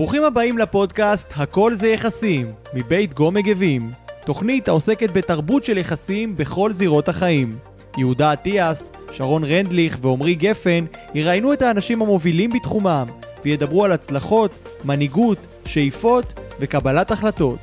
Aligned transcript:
ברוכים 0.00 0.24
הבאים 0.24 0.58
לפודקאסט 0.58 1.32
"הכל 1.36 1.74
זה 1.74 1.88
יחסים" 1.88 2.52
מבית 2.74 3.14
גו 3.14 3.30
מגבים. 3.30 3.90
תוכנית 4.24 4.68
העוסקת 4.68 5.10
בתרבות 5.10 5.64
של 5.64 5.78
יחסים 5.78 6.36
בכל 6.36 6.72
זירות 6.72 7.08
החיים. 7.08 7.58
יהודה 7.96 8.32
אטיאס, 8.32 8.90
שרון 9.12 9.44
רנדליך 9.44 9.98
ועמרי 10.00 10.34
גפן 10.34 10.84
יראיינו 11.14 11.52
את 11.52 11.62
האנשים 11.62 12.02
המובילים 12.02 12.50
בתחומם 12.50 13.06
וידברו 13.44 13.84
על 13.84 13.92
הצלחות, 13.92 14.78
מנהיגות, 14.84 15.38
שאיפות 15.64 16.40
וקבלת 16.60 17.10
החלטות. 17.10 17.58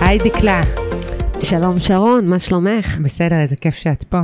היי 0.00 0.18
דקלה. 0.18 0.60
שלום 1.40 1.80
שרון, 1.80 2.26
מה 2.26 2.38
שלומך? 2.38 2.98
בסדר, 2.98 3.40
איזה 3.40 3.56
כיף 3.56 3.74
שאת 3.74 4.04
פה. 4.04 4.20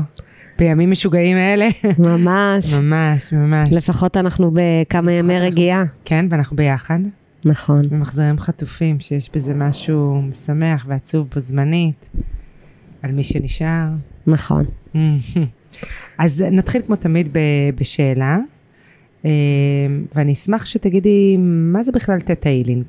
בימים 0.58 0.90
משוגעים 0.90 1.36
האלה. 1.36 1.68
ממש. 1.98 2.74
ממש, 2.74 3.32
ממש. 3.32 3.68
לפחות 3.72 4.16
אנחנו 4.16 4.50
בכמה 4.54 5.12
ימי 5.12 5.40
רגיעה. 5.40 5.84
כן, 6.04 6.26
ואנחנו 6.30 6.56
ביחד. 6.56 6.98
נכון. 7.44 7.82
ומחזירים 7.90 8.38
חטופים, 8.38 9.00
שיש 9.00 9.30
בזה 9.34 9.54
משהו 9.54 10.22
משמח 10.22 10.84
ועצוב 10.88 11.28
בו 11.34 11.40
זמנית, 11.40 12.10
על 13.02 13.12
מי 13.12 13.22
שנשאר. 13.22 13.86
נכון. 14.26 14.64
אז 16.18 16.44
נתחיל 16.50 16.82
כמו 16.82 16.96
תמיד 16.96 17.28
ב- 17.32 17.70
בשאלה, 17.74 18.38
אה, 19.24 19.30
ואני 20.14 20.32
אשמח 20.32 20.64
שתגידי, 20.64 21.36
מה 21.40 21.82
זה 21.82 21.92
בכלל 21.92 22.20
תטא 22.20 22.48
הילינג? 22.48 22.84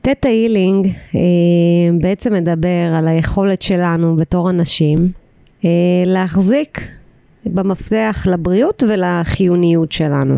תטא 0.00 0.28
הילינג 0.28 0.86
אה, 1.14 1.20
בעצם 2.00 2.34
מדבר 2.34 2.94
על 2.94 3.08
היכולת 3.08 3.62
שלנו 3.62 4.16
בתור 4.16 4.50
אנשים 4.50 5.12
להחזיק 6.06 6.80
במפתח 7.46 8.26
לבריאות 8.30 8.82
ולחיוניות 8.88 9.92
שלנו. 9.92 10.34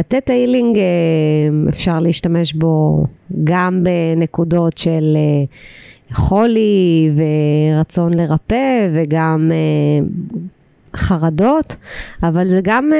התטא 0.00 0.32
הילינג 0.32 0.78
אפשר 1.68 1.98
להשתמש 1.98 2.52
בו 2.52 3.04
גם 3.44 3.84
בנקודות 3.84 4.78
של 4.78 5.16
חולי 6.12 7.10
ורצון 7.16 8.14
לרפא 8.14 8.88
וגם 8.94 9.52
חרדות, 10.96 11.76
אבל 12.22 12.48
זה 12.48 12.60
גם, 12.62 12.90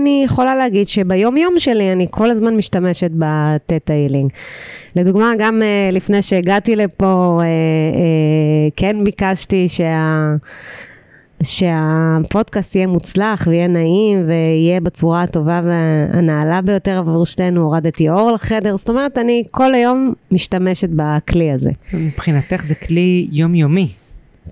אני 0.00 0.22
יכולה 0.24 0.54
להגיד 0.54 0.88
שביום 0.88 1.36
יום 1.36 1.54
שלי 1.58 1.92
אני 1.92 2.06
כל 2.10 2.30
הזמן 2.30 2.56
משתמשת 2.56 3.10
בתטא 3.14 3.92
הילינג. 3.92 4.30
לדוגמה, 4.96 5.32
גם 5.38 5.62
לפני 5.92 6.22
שהגעתי 6.22 6.76
לפה, 6.76 7.40
כן 8.76 9.04
ביקשתי 9.04 9.68
שה... 9.68 10.34
שהפודקאסט 11.42 12.74
יהיה 12.76 12.86
מוצלח 12.86 13.46
ויהיה 13.46 13.68
נעים 13.68 14.24
ויהיה 14.26 14.80
בצורה 14.80 15.22
הטובה 15.22 15.60
והנעלה 15.64 16.62
ביותר 16.62 16.98
עבור 16.98 17.26
שתינו, 17.26 17.62
הורדתי 17.62 18.10
אור 18.10 18.32
לחדר, 18.32 18.76
זאת 18.76 18.88
אומרת, 18.88 19.18
אני 19.18 19.44
כל 19.50 19.74
היום 19.74 20.12
משתמשת 20.30 20.88
בכלי 20.96 21.50
הזה. 21.50 21.70
מבחינתך 21.92 22.64
זה 22.66 22.74
כלי 22.74 23.28
יומיומי. 23.32 23.88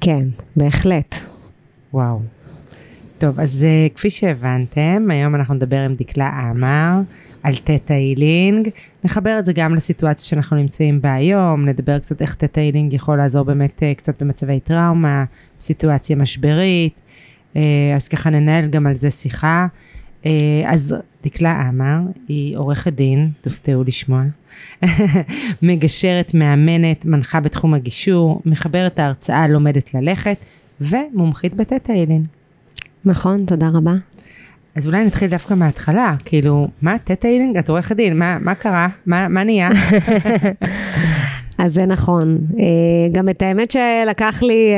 כן, 0.01 0.27
בהחלט. 0.57 1.15
וואו. 1.95 2.34
טוב, 3.19 3.41
אז 3.41 3.65
uh, 3.65 3.95
כפי 3.95 4.11
שהבנתם, 4.11 5.07
היום 5.11 5.35
אנחנו 5.35 5.55
נדבר 5.55 5.81
עם 5.81 5.93
דקלה 5.93 6.29
עמר 6.29 7.01
על 7.43 7.57
תטא 7.57 7.93
הילינג. 7.93 8.69
נחבר 9.05 9.39
את 9.39 9.45
זה 9.45 9.53
גם 9.53 9.75
לסיטואציה 9.75 10.27
שאנחנו 10.27 10.57
נמצאים 10.57 11.03
בה 11.03 11.15
היום, 11.15 11.69
נדבר 11.69 11.99
קצת 11.99 12.23
איך 12.23 12.35
תטא 12.35 12.61
הילינג 12.61 12.93
יכול 12.93 13.17
לעזור 13.17 13.45
באמת 13.45 13.79
uh, 13.79 13.99
קצת 13.99 14.23
במצבי 14.23 14.61
טראומה, 14.61 15.25
סיטואציה 15.61 16.17
משברית, 16.17 16.95
uh, 17.55 17.57
אז 17.97 18.09
ככה 18.09 18.31
ננהל 18.31 18.67
גם 18.67 18.87
על 18.87 18.95
זה 18.95 19.11
שיחה. 19.11 19.67
אז 20.67 20.95
דקלה 21.25 21.53
עמר 21.53 21.99
היא 22.29 22.57
עורכת 22.57 22.93
דין, 22.93 23.31
תופתעו 23.41 23.85
לשמוע, 23.85 24.23
מגשרת, 25.63 26.35
מאמנת, 26.35 27.07
מנחה 27.07 27.41
בתחום 27.41 27.75
הגישור, 27.75 28.43
מחברת 28.45 28.99
ההרצאה 28.99 29.49
לומדת 29.49 29.95
ללכת 29.95 30.37
ומומחית 30.81 31.55
בתטא 31.55 31.93
הילינג. 31.93 32.27
נכון, 33.07 33.45
תודה 33.45 33.69
רבה. 33.75 33.95
אז 34.77 34.87
אולי 34.87 35.05
נתחיל 35.07 35.31
דווקא 35.31 35.55
מההתחלה, 35.55 36.15
כאילו, 36.25 36.69
מה 36.83 36.97
תטא 37.05 37.27
הילינג? 37.27 37.57
את 37.57 37.69
עורכת 37.69 37.97
דין, 37.97 38.19
מה, 38.19 38.39
מה 38.39 38.55
קרה? 38.55 38.89
מה, 39.07 39.29
מה 39.29 39.45
נהיה? 39.45 39.69
אז 41.59 41.75
זה 41.75 41.87
נכון. 41.87 42.39
גם 43.13 43.29
את 43.29 43.43
האמת 43.43 43.71
שלקח 43.71 44.43
לי 44.43 44.73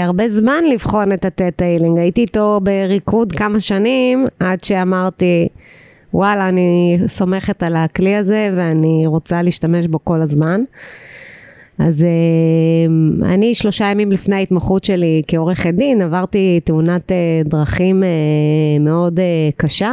הרבה 0.00 0.28
זמן 0.28 0.64
לבחון 0.72 1.12
את 1.12 1.24
התטא 1.24 1.64
הילינג. 1.64 1.98
הייתי 1.98 2.20
איתו 2.20 2.60
בריקוד 2.62 3.32
כמה 3.32 3.60
שנים, 3.60 4.26
עד 4.40 4.64
שאמרתי, 4.64 5.48
וואלה, 6.14 6.48
אני 6.48 6.98
סומכת 7.06 7.62
על 7.62 7.76
הכלי 7.76 8.14
הזה 8.14 8.50
ואני 8.56 9.06
רוצה 9.06 9.42
להשתמש 9.42 9.86
בו 9.86 10.04
כל 10.04 10.22
הזמן. 10.22 10.60
אז 11.88 12.06
אני 13.22 13.54
שלושה 13.54 13.84
ימים 13.84 14.12
לפני 14.12 14.36
ההתמחות 14.36 14.84
שלי 14.84 15.22
כעורכת 15.26 15.74
דין, 15.74 16.02
עברתי 16.02 16.60
תאונת 16.64 17.12
דרכים 17.44 18.02
מאוד 18.80 19.20
קשה. 19.56 19.92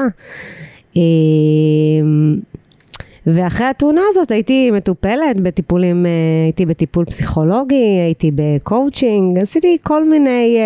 ואחרי 3.27 3.67
התאונה 3.67 4.01
הזאת 4.09 4.31
הייתי 4.31 4.71
מטופלת 4.71 5.39
בטיפולים, 5.41 6.05
הייתי 6.45 6.65
בטיפול 6.65 7.05
פסיכולוגי, 7.05 7.75
הייתי 8.05 8.31
בקואוצ'ינג, 8.35 9.37
עשיתי 9.37 9.77
כל 9.83 10.09
מיני 10.09 10.57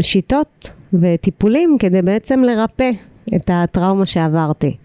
שיטות 0.00 0.70
וטיפולים 0.92 1.76
כדי 1.78 2.02
בעצם 2.02 2.44
לרפא 2.44 2.90
את 3.36 3.50
הטראומה 3.52 4.06
שעברתי. 4.06 4.76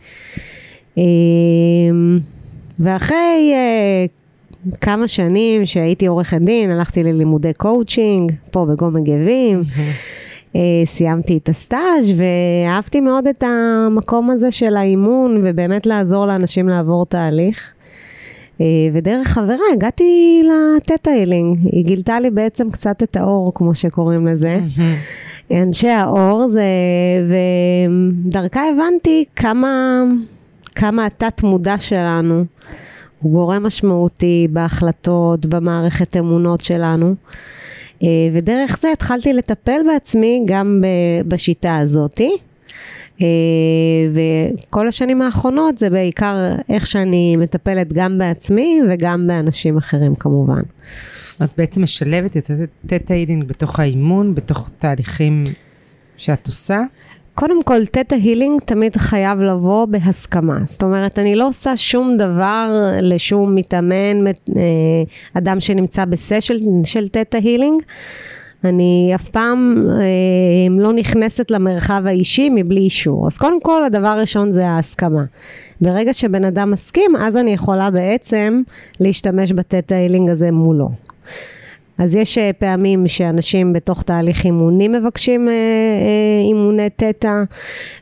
ואחרי 2.79 3.53
כמה 4.81 5.07
שנים 5.07 5.65
שהייתי 5.65 6.07
עורכת 6.07 6.41
דין, 6.41 6.71
הלכתי 6.71 7.03
ללימודי 7.03 7.53
קואוצ'ינג, 7.53 8.31
פה 8.51 8.65
בגומא 8.65 8.91
גבים, 8.91 9.63
סיימתי 10.85 11.37
את 11.37 11.49
הסטאז' 11.49 12.13
ואהבתי 12.15 13.01
מאוד 13.01 13.27
את 13.27 13.43
המקום 13.43 14.29
הזה 14.29 14.51
של 14.51 14.75
האימון, 14.75 15.41
ובאמת 15.43 15.85
לעזור 15.85 16.25
לאנשים 16.25 16.69
לעבור 16.69 17.05
תהליך. 17.05 17.71
ודרך 18.93 19.27
חברה 19.27 19.55
הגעתי 19.73 20.41
ל 20.43 20.54
Theta 20.54 21.09
Healing, 21.09 21.59
היא 21.71 21.85
גילתה 21.85 22.19
לי 22.19 22.29
בעצם 22.29 22.71
קצת 22.71 23.03
את 23.03 23.15
האור, 23.17 23.51
כמו 23.55 23.75
שקוראים 23.75 24.27
לזה. 24.27 24.59
אנשי 25.51 25.89
האור 25.89 26.47
זה, 26.47 26.63
ודרכה 28.27 28.61
הבנתי 28.69 29.25
כמה, 29.35 30.03
כמה 30.75 31.05
התת 31.05 31.43
מודע 31.43 31.77
שלנו. 31.77 32.45
הוא 33.19 33.31
גורם 33.31 33.63
משמעותי 33.63 34.47
בהחלטות, 34.49 35.45
במערכת 35.45 36.17
אמונות 36.17 36.61
שלנו. 36.61 37.15
ודרך 38.33 38.77
זה 38.81 38.91
התחלתי 38.91 39.33
לטפל 39.33 39.81
בעצמי 39.87 40.43
גם 40.45 40.83
בשיטה 41.27 41.77
הזאתי. 41.77 42.37
וכל 44.13 44.87
השנים 44.87 45.21
האחרונות 45.21 45.77
זה 45.77 45.89
בעיקר 45.89 46.55
איך 46.69 46.87
שאני 46.87 47.35
מטפלת 47.35 47.93
גם 47.93 48.17
בעצמי 48.17 48.79
וגם 48.89 49.27
באנשים 49.27 49.77
אחרים 49.77 50.15
כמובן. 50.15 50.61
את 51.43 51.49
בעצם 51.57 51.83
משלבת 51.83 52.37
את 52.37 52.51
תטא 52.87 53.13
הילינג 53.13 53.43
בתוך 53.43 53.79
האימון, 53.79 54.35
בתוך 54.35 54.69
תהליכים 54.79 55.43
שאת 56.17 56.47
עושה? 56.47 56.79
קודם 57.35 57.63
כל, 57.63 57.85
תטא 57.85 58.15
הילינג 58.15 58.61
תמיד 58.61 58.95
חייב 58.97 59.41
לבוא 59.41 59.85
בהסכמה. 59.85 60.59
זאת 60.63 60.83
אומרת, 60.83 61.19
אני 61.19 61.35
לא 61.35 61.47
עושה 61.47 61.77
שום 61.77 62.17
דבר 62.17 62.69
לשום 63.01 63.55
מתאמן, 63.55 64.23
אדם 65.33 65.59
שנמצא 65.59 66.05
בסשל 66.05 66.57
של 66.83 67.07
תטא 67.07 67.37
הילינג. 67.37 67.81
אני 68.63 69.11
אף 69.15 69.29
פעם 69.29 69.85
אה, 69.89 70.81
לא 70.81 70.93
נכנסת 70.93 71.51
למרחב 71.51 72.03
האישי 72.05 72.49
מבלי 72.49 72.81
אישור. 72.81 73.27
אז 73.27 73.37
קודם 73.37 73.61
כל, 73.61 73.83
הדבר 73.83 74.07
הראשון 74.07 74.51
זה 74.51 74.67
ההסכמה. 74.67 75.23
ברגע 75.81 76.13
שבן 76.13 76.45
אדם 76.45 76.71
מסכים, 76.71 77.15
אז 77.15 77.37
אני 77.37 77.53
יכולה 77.53 77.91
בעצם 77.91 78.61
להשתמש 78.99 79.51
בתטא 79.51 79.93
הילינג 79.93 80.29
הזה 80.29 80.51
מולו. 80.51 80.89
אז 81.97 82.15
יש 82.15 82.37
פעמים 82.59 83.07
שאנשים 83.07 83.73
בתוך 83.73 84.03
תהליך 84.03 84.45
אימונים 84.45 84.91
מבקשים 84.91 85.49
אה, 85.49 85.53
אה, 85.53 86.47
אימוני 86.47 86.89
תטא, 86.95 87.43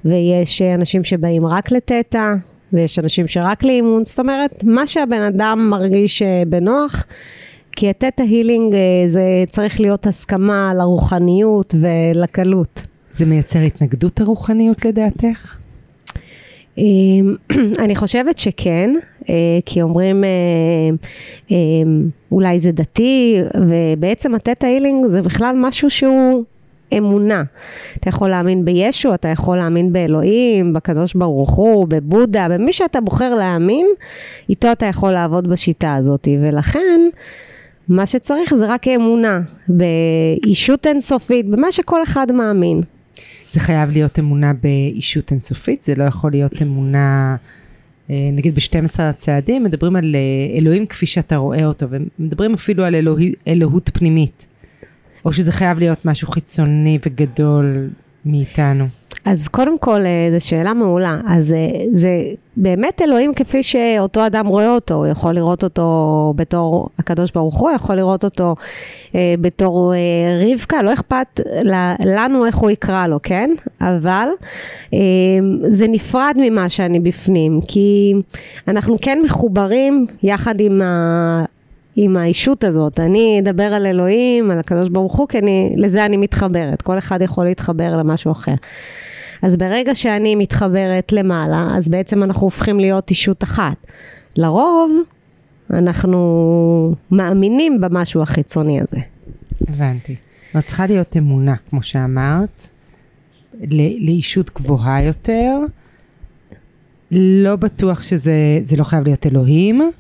ויש 0.06 0.62
אנשים 0.62 1.04
שבאים 1.04 1.46
רק 1.46 1.72
לתטא, 1.72 2.34
ויש 2.74 3.00
אנשים 3.00 3.28
שרק 3.28 3.64
לאימון, 3.64 4.06
זאת 4.06 4.20
אומרת, 4.20 4.64
מה 4.64 4.88
שהבן 4.88 5.22
אדם 5.22 5.68
מרגיש 5.70 6.22
בנוח, 6.48 7.06
כי 7.72 7.90
התטא 7.90 8.24
הילינג 8.24 8.76
זה 9.08 9.44
צריך 9.50 9.80
להיות 9.80 10.08
הסכמה 10.08 10.74
לרוחניות 10.74 11.76
ולקלות. 11.82 12.82
זה 13.14 13.26
מייצר 13.26 13.60
התנגדות 13.60 14.22
הרוחניות 14.22 14.86
לדעתך? 14.86 15.58
אני 17.84 17.96
חושבת 17.96 18.38
שכן, 18.38 18.90
כי 19.66 19.82
אומרים 19.82 20.24
אולי 22.32 22.60
זה 22.60 22.72
דתי, 22.72 23.38
ובעצם 23.56 24.36
התטא 24.36 24.66
הילינג 24.66 25.08
זה 25.08 25.22
בכלל 25.22 25.56
משהו 25.58 25.90
שהוא 25.90 26.44
אמונה. 26.98 27.44
אתה 28.00 28.10
יכול 28.10 28.30
להאמין 28.30 28.66
בישו, 28.66 29.14
אתה 29.14 29.28
יכול 29.28 29.58
להאמין 29.58 29.94
באלוהים, 29.94 30.74
בקדוש 30.74 31.14
ברוך 31.14 31.52
הוא, 31.54 31.88
בבודה, 31.88 32.48
במי 32.50 32.74
שאתה 32.74 33.02
בוחר 33.02 33.36
להאמין, 33.36 33.88
איתו 34.50 34.72
אתה 34.72 34.86
יכול 34.86 35.12
לעבוד 35.12 35.50
בשיטה 35.50 35.96
הזאת. 35.96 36.28
ולכן, 36.42 37.02
מה 37.88 38.06
שצריך 38.06 38.56
זה 38.56 38.66
רק 38.66 38.88
אמונה, 38.88 39.42
באישות 39.68 40.88
אינסופית, 40.88 41.50
במה 41.50 41.72
שכל 41.72 42.04
אחד 42.04 42.32
מאמין. 42.32 42.82
זה 43.52 43.60
חייב 43.60 43.92
להיות 43.92 44.20
אמונה 44.20 44.52
באישות 44.54 45.32
אינסופית, 45.32 45.84
זה 45.84 45.94
לא 45.98 46.04
יכול 46.04 46.32
להיות 46.32 46.62
אמונה, 46.62 47.36
אה, 47.40 47.63
נגיד 48.10 48.56
ב-12 48.56 49.02
הצעדים, 49.02 49.64
מדברים 49.64 49.96
על 49.96 50.16
אה, 50.16 50.58
אלוהים 50.58 50.86
כפי 50.86 51.06
שאתה 51.06 51.36
רואה 51.36 51.66
אותו, 51.66 51.86
ומדברים 51.90 52.54
אפילו 52.54 52.84
על 52.84 52.96
אלוהי, 52.96 53.34
אלוהות 53.48 53.90
פנימית. 53.94 54.48
או 55.26 55.34
שזה 55.34 55.52
חייב 55.52 55.80
להיות 55.80 56.06
משהו 56.06 56.28
חיצוני 56.28 57.00
וגדול 57.06 57.90
מאיתנו? 58.26 58.88
אז 59.26 59.48
קודם 59.48 59.78
כל, 59.78 60.02
אה, 60.06 60.40
זו 60.40 60.48
שאלה 60.48 60.74
מעולה. 60.74 61.20
אז 61.28 61.52
אה, 61.52 61.86
זה 61.92 62.10
באמת 62.58 63.02
אלוהים 63.02 63.34
כפי 63.34 63.64
שאותו 63.64 64.26
אדם 64.26 64.48
רואה 64.48 64.74
אותו. 64.74 64.94
הוא 64.94 65.08
יכול 65.08 65.34
לראות 65.34 65.64
אותו 65.64 66.34
בתור 66.36 66.90
הקדוש 67.00 67.32
ברוך 67.32 67.60
הוא, 67.60 67.72
יכול 67.72 67.96
לראות 67.96 68.24
אותו 68.24 68.56
אה, 69.16 69.36
בתור 69.42 69.94
רבקה, 70.52 70.82
לא 70.82 70.94
אכפת 70.94 71.40
לנו 72.06 72.46
איך 72.46 72.56
הוא 72.56 72.70
יקרא 72.70 73.08
לו, 73.08 73.20
כן? 73.24 73.52
אבל 73.82 74.28
אה, 74.94 75.00
זה 75.64 75.88
נפרד 75.88 76.36
ממה 76.38 76.70
שאני 76.70 77.00
בפנים, 77.00 77.60
כי 77.68 78.14
אנחנו 78.68 78.98
כן 79.02 79.20
מחוברים 79.24 80.06
יחד 80.24 80.60
עם 80.60 80.82
ה... 80.82 81.46
עם 81.96 82.18
האישות 82.18 82.64
הזאת. 82.64 83.00
אני 83.00 83.40
אדבר 83.44 83.64
על 83.64 83.86
אלוהים, 83.86 84.52
על 84.52 84.60
הקדוש 84.60 84.90
ברוך 84.90 85.18
הוא, 85.18 85.28
כי 85.28 85.40
אני, 85.40 85.74
לזה 85.78 86.06
אני 86.06 86.18
מתחברת. 86.18 86.82
כל 86.82 86.98
אחד 86.98 87.22
יכול 87.22 87.46
להתחבר 87.46 87.98
למשהו 87.98 88.32
אחר. 88.32 88.54
אז 89.44 89.58
ברגע 89.58 89.96
שאני 89.96 90.36
מתחברת 90.36 91.12
למעלה, 91.12 91.68
אז 91.72 91.90
בעצם 91.90 92.24
אנחנו 92.24 92.42
הופכים 92.42 92.80
להיות 92.80 93.10
אישות 93.10 93.44
אחת. 93.44 93.88
לרוב, 94.36 94.92
אנחנו 95.74 96.96
מאמינים 97.12 97.82
במשהו 97.82 98.22
החיצוני 98.22 98.82
הזה. 98.82 98.98
הבנתי. 99.68 100.16
זאת 100.54 100.66
צריכה 100.66 100.86
להיות 100.86 101.18
אמונה, 101.18 101.56
כמו 101.70 101.84
שאמרת, 101.84 102.70
לאישות 104.00 104.52
גבוהה 104.56 105.04
יותר. 105.04 105.60
לא 107.12 107.56
בטוח 107.56 108.04
שזה 108.04 108.78
לא 108.78 108.84
חייב 108.84 109.04
להיות 109.04 109.26
אלוהים. 109.26 109.92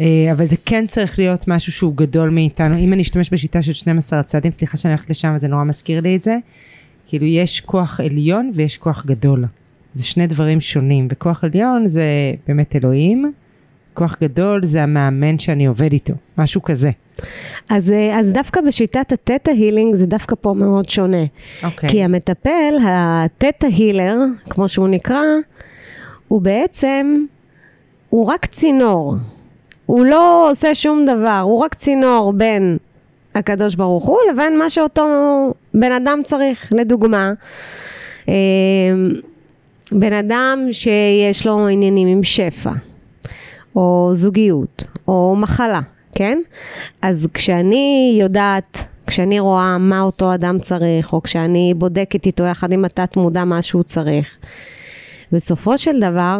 אה, 0.00 0.32
אבל 0.32 0.46
זה 0.46 0.56
כן 0.64 0.86
צריך 0.86 1.18
להיות 1.18 1.48
משהו 1.48 1.72
שהוא 1.72 1.94
גדול 1.96 2.30
מאיתנו. 2.30 2.76
אם 2.76 2.92
אני 2.92 3.02
אשתמש 3.02 3.30
בשיטה 3.30 3.62
של 3.62 3.72
12 3.72 4.20
הצעדים, 4.20 4.52
סליחה 4.52 4.76
שאני 4.76 4.92
הולכת 4.92 5.10
לשם 5.10 5.32
וזה 5.36 5.48
נורא 5.48 5.64
מזכיר 5.64 6.00
לי 6.00 6.16
את 6.16 6.22
זה, 6.22 6.36
כאילו 7.08 7.26
יש 7.26 7.60
כוח 7.60 8.00
עליון 8.00 8.50
ויש 8.54 8.78
כוח 8.78 9.06
גדול. 9.06 9.44
זה 9.92 10.04
שני 10.04 10.26
דברים 10.26 10.60
שונים, 10.60 11.08
וכוח 11.10 11.44
עליון 11.44 11.86
זה 11.86 12.04
באמת 12.48 12.76
אלוהים, 12.76 13.32
כוח 13.94 14.16
גדול 14.20 14.64
זה 14.64 14.82
המאמן 14.82 15.38
שאני 15.38 15.66
עובד 15.66 15.92
איתו, 15.92 16.12
משהו 16.38 16.62
כזה. 16.62 16.90
אז, 17.70 17.92
אה, 17.92 18.18
אז 18.18 18.32
דווקא 18.32 18.60
בשיטת 18.60 19.12
התטא 19.12 19.50
הילינג 19.50 19.94
זה 19.94 20.06
דווקא 20.06 20.36
פה 20.40 20.54
מאוד 20.56 20.88
שונה. 20.88 21.24
Okay. 21.24 21.64
אוקיי. 21.64 21.88
כי 21.88 22.02
המטפל, 22.02 22.74
התטא 22.82 23.66
הילר, 23.66 24.16
כמו 24.50 24.68
שהוא 24.68 24.88
נקרא, 24.88 25.22
הוא 26.28 26.42
בעצם, 26.42 27.24
הוא 28.08 28.26
רק 28.26 28.46
צינור. 28.46 29.16
הוא 29.86 30.04
לא 30.04 30.50
עושה 30.50 30.74
שום 30.74 31.04
דבר, 31.04 31.40
הוא 31.44 31.58
רק 31.58 31.74
צינור 31.74 32.32
בין 32.32 32.78
הקדוש 33.38 33.74
ברוך 33.74 34.06
הוא 34.06 34.18
לבין 34.32 34.58
מה 34.58 34.70
שאותו 34.70 35.06
בן 35.74 35.92
אדם 35.92 36.20
צריך. 36.24 36.72
לדוגמה, 36.72 37.32
אה, 38.28 38.34
בן 39.92 40.12
אדם 40.12 40.66
שיש 40.70 41.46
לו 41.46 41.68
עניינים 41.68 42.08
עם 42.08 42.22
שפע, 42.22 42.72
או 43.76 44.10
זוגיות, 44.12 44.84
או 45.08 45.36
מחלה, 45.38 45.80
כן? 46.14 46.38
אז 47.02 47.28
כשאני 47.34 48.18
יודעת, 48.20 48.84
כשאני 49.06 49.40
רואה 49.40 49.78
מה 49.78 50.00
אותו 50.00 50.34
אדם 50.34 50.58
צריך, 50.58 51.12
או 51.12 51.22
כשאני 51.22 51.74
בודקת 51.76 52.26
איתו 52.26 52.44
יחד 52.44 52.72
עם 52.72 52.84
התת 52.84 53.16
מודע 53.16 53.44
מה 53.44 53.62
שהוא 53.62 53.82
צריך, 53.82 54.38
בסופו 55.32 55.78
של 55.78 56.00
דבר, 56.00 56.38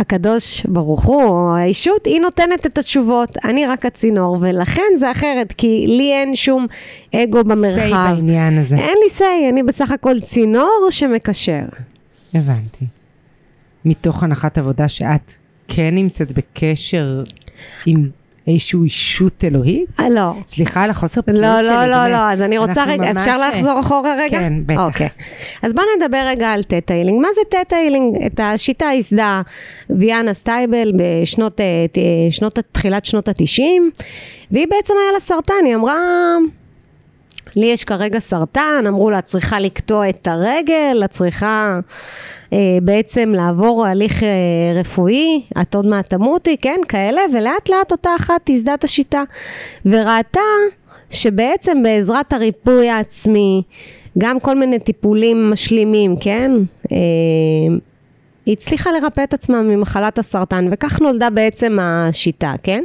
הקדוש 0.00 0.66
ברוך 0.66 1.04
הוא, 1.04 1.22
או 1.22 1.56
האישות, 1.56 2.06
היא 2.06 2.20
נותנת 2.20 2.66
את 2.66 2.78
התשובות, 2.78 3.36
אני 3.44 3.66
רק 3.66 3.86
הצינור, 3.86 4.36
ולכן 4.40 4.82
זה 4.96 5.10
אחרת, 5.10 5.52
כי 5.52 5.84
לי 5.88 6.12
אין 6.12 6.36
שום 6.36 6.66
אגו 7.14 7.44
במרחב. 7.44 7.80
say 7.80 7.92
בעניין 7.92 8.58
הזה. 8.58 8.76
אין 8.76 8.98
לי 9.04 9.10
say, 9.10 9.48
אני 9.52 9.62
בסך 9.62 9.90
הכל 9.90 10.20
צינור 10.20 10.88
שמקשר. 10.90 11.64
הבנתי. 12.34 12.84
מתוך 13.84 14.22
הנחת 14.22 14.58
עבודה 14.58 14.88
שאת 14.88 15.32
כן 15.68 15.94
נמצאת 15.94 16.32
בקשר 16.32 17.22
עם 17.86 18.08
איזושהי 18.46 18.80
ישות 18.84 19.44
אלוהית? 19.44 19.88
אה, 20.00 20.08
לא. 20.08 20.32
סליחה 20.48 20.82
על 20.82 20.90
החוסר 20.90 21.22
בקיאות 21.22 21.40
לא, 21.40 21.58
שלי. 21.58 21.68
לא, 21.68 21.86
לא, 21.86 22.04
לא, 22.04 22.08
לא, 22.08 22.30
אז 22.32 22.40
אני 22.40 22.58
רוצה 22.58 22.84
רגע, 22.84 23.10
אפשר 23.10 23.48
לחזור 23.48 23.80
אחורה 23.80 24.14
רגע? 24.18 24.38
כן, 24.38 24.52
בטח. 24.66 24.80
אוקיי. 24.80 25.08
אז 25.62 25.72
בואו 25.72 25.86
נדבר 25.96 26.22
רגע 26.26 26.52
על 26.52 26.62
Theta 26.62 26.92
Healing. 26.92 27.22
מה 27.22 27.28
זה 27.34 27.40
Theta 27.48 27.74
Healing? 27.74 28.22
את 28.26 28.40
השיטה 28.42 28.84
ייסדה 28.84 29.42
ויאנה 29.90 30.34
סטייבל 30.34 30.92
בשנות, 30.96 31.60
אה, 31.60 31.66
שנות, 32.30 32.58
תחילת 32.72 33.04
שנות 33.04 33.28
התשעים, 33.28 33.90
והיא 34.50 34.66
בעצם 34.70 34.94
היה 35.02 35.12
לה 35.12 35.20
סרטן, 35.20 35.64
היא 35.64 35.74
אמרה... 35.74 35.96
לי 37.56 37.66
יש 37.66 37.84
כרגע 37.84 38.18
סרטן, 38.18 38.84
אמרו 38.88 39.10
לה, 39.10 39.18
את 39.18 39.24
צריכה 39.24 39.58
לקטוע 39.58 40.08
את 40.08 40.28
הרגל, 40.28 41.02
את 41.04 41.10
צריכה 41.10 41.80
אה, 42.52 42.58
בעצם 42.82 43.32
לעבור 43.34 43.86
הליך 43.86 44.22
אה, 44.22 44.28
רפואי, 44.80 45.42
את 45.60 45.74
עוד 45.74 45.86
מעט 45.86 46.10
תמותי, 46.10 46.56
כן, 46.56 46.80
כאלה, 46.88 47.20
ולאט 47.34 47.68
לאט 47.68 47.92
אותה 47.92 48.10
אחת 48.16 48.40
תזדה 48.44 48.74
את 48.74 48.84
השיטה, 48.84 49.22
וראתה 49.86 50.40
שבעצם 51.10 51.82
בעזרת 51.82 52.32
הריפוי 52.32 52.88
העצמי, 52.88 53.62
גם 54.18 54.40
כל 54.40 54.58
מיני 54.58 54.78
טיפולים 54.78 55.50
משלימים, 55.50 56.14
כן, 56.20 56.52
אה, 56.92 56.96
היא 58.46 58.52
הצליחה 58.52 58.90
לרפא 58.92 59.24
את 59.24 59.34
עצמה 59.34 59.62
ממחלת 59.62 60.18
הסרטן, 60.18 60.68
וכך 60.70 61.00
נולדה 61.00 61.30
בעצם 61.30 61.78
השיטה, 61.80 62.54
כן? 62.62 62.84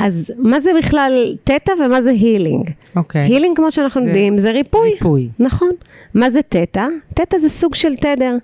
אז 0.00 0.32
מה 0.38 0.60
זה 0.60 0.70
בכלל 0.78 1.36
תטא 1.44 1.72
ומה 1.84 2.02
זה 2.02 2.10
healing? 2.10 2.70
אוקיי. 2.96 3.24
Okay. 3.24 3.28
healing, 3.28 3.56
כמו 3.56 3.70
שאנחנו 3.70 4.06
יודעים, 4.06 4.38
זה 4.38 4.50
ריפוי. 4.50 4.90
ריפוי. 4.90 5.28
נכון. 5.38 5.70
מה 6.14 6.30
זה 6.30 6.42
תטא? 6.42 6.86
תטא 7.14 7.38
זה 7.38 7.48
סוג 7.48 7.74
של 7.74 7.96
תדר. 7.96 8.36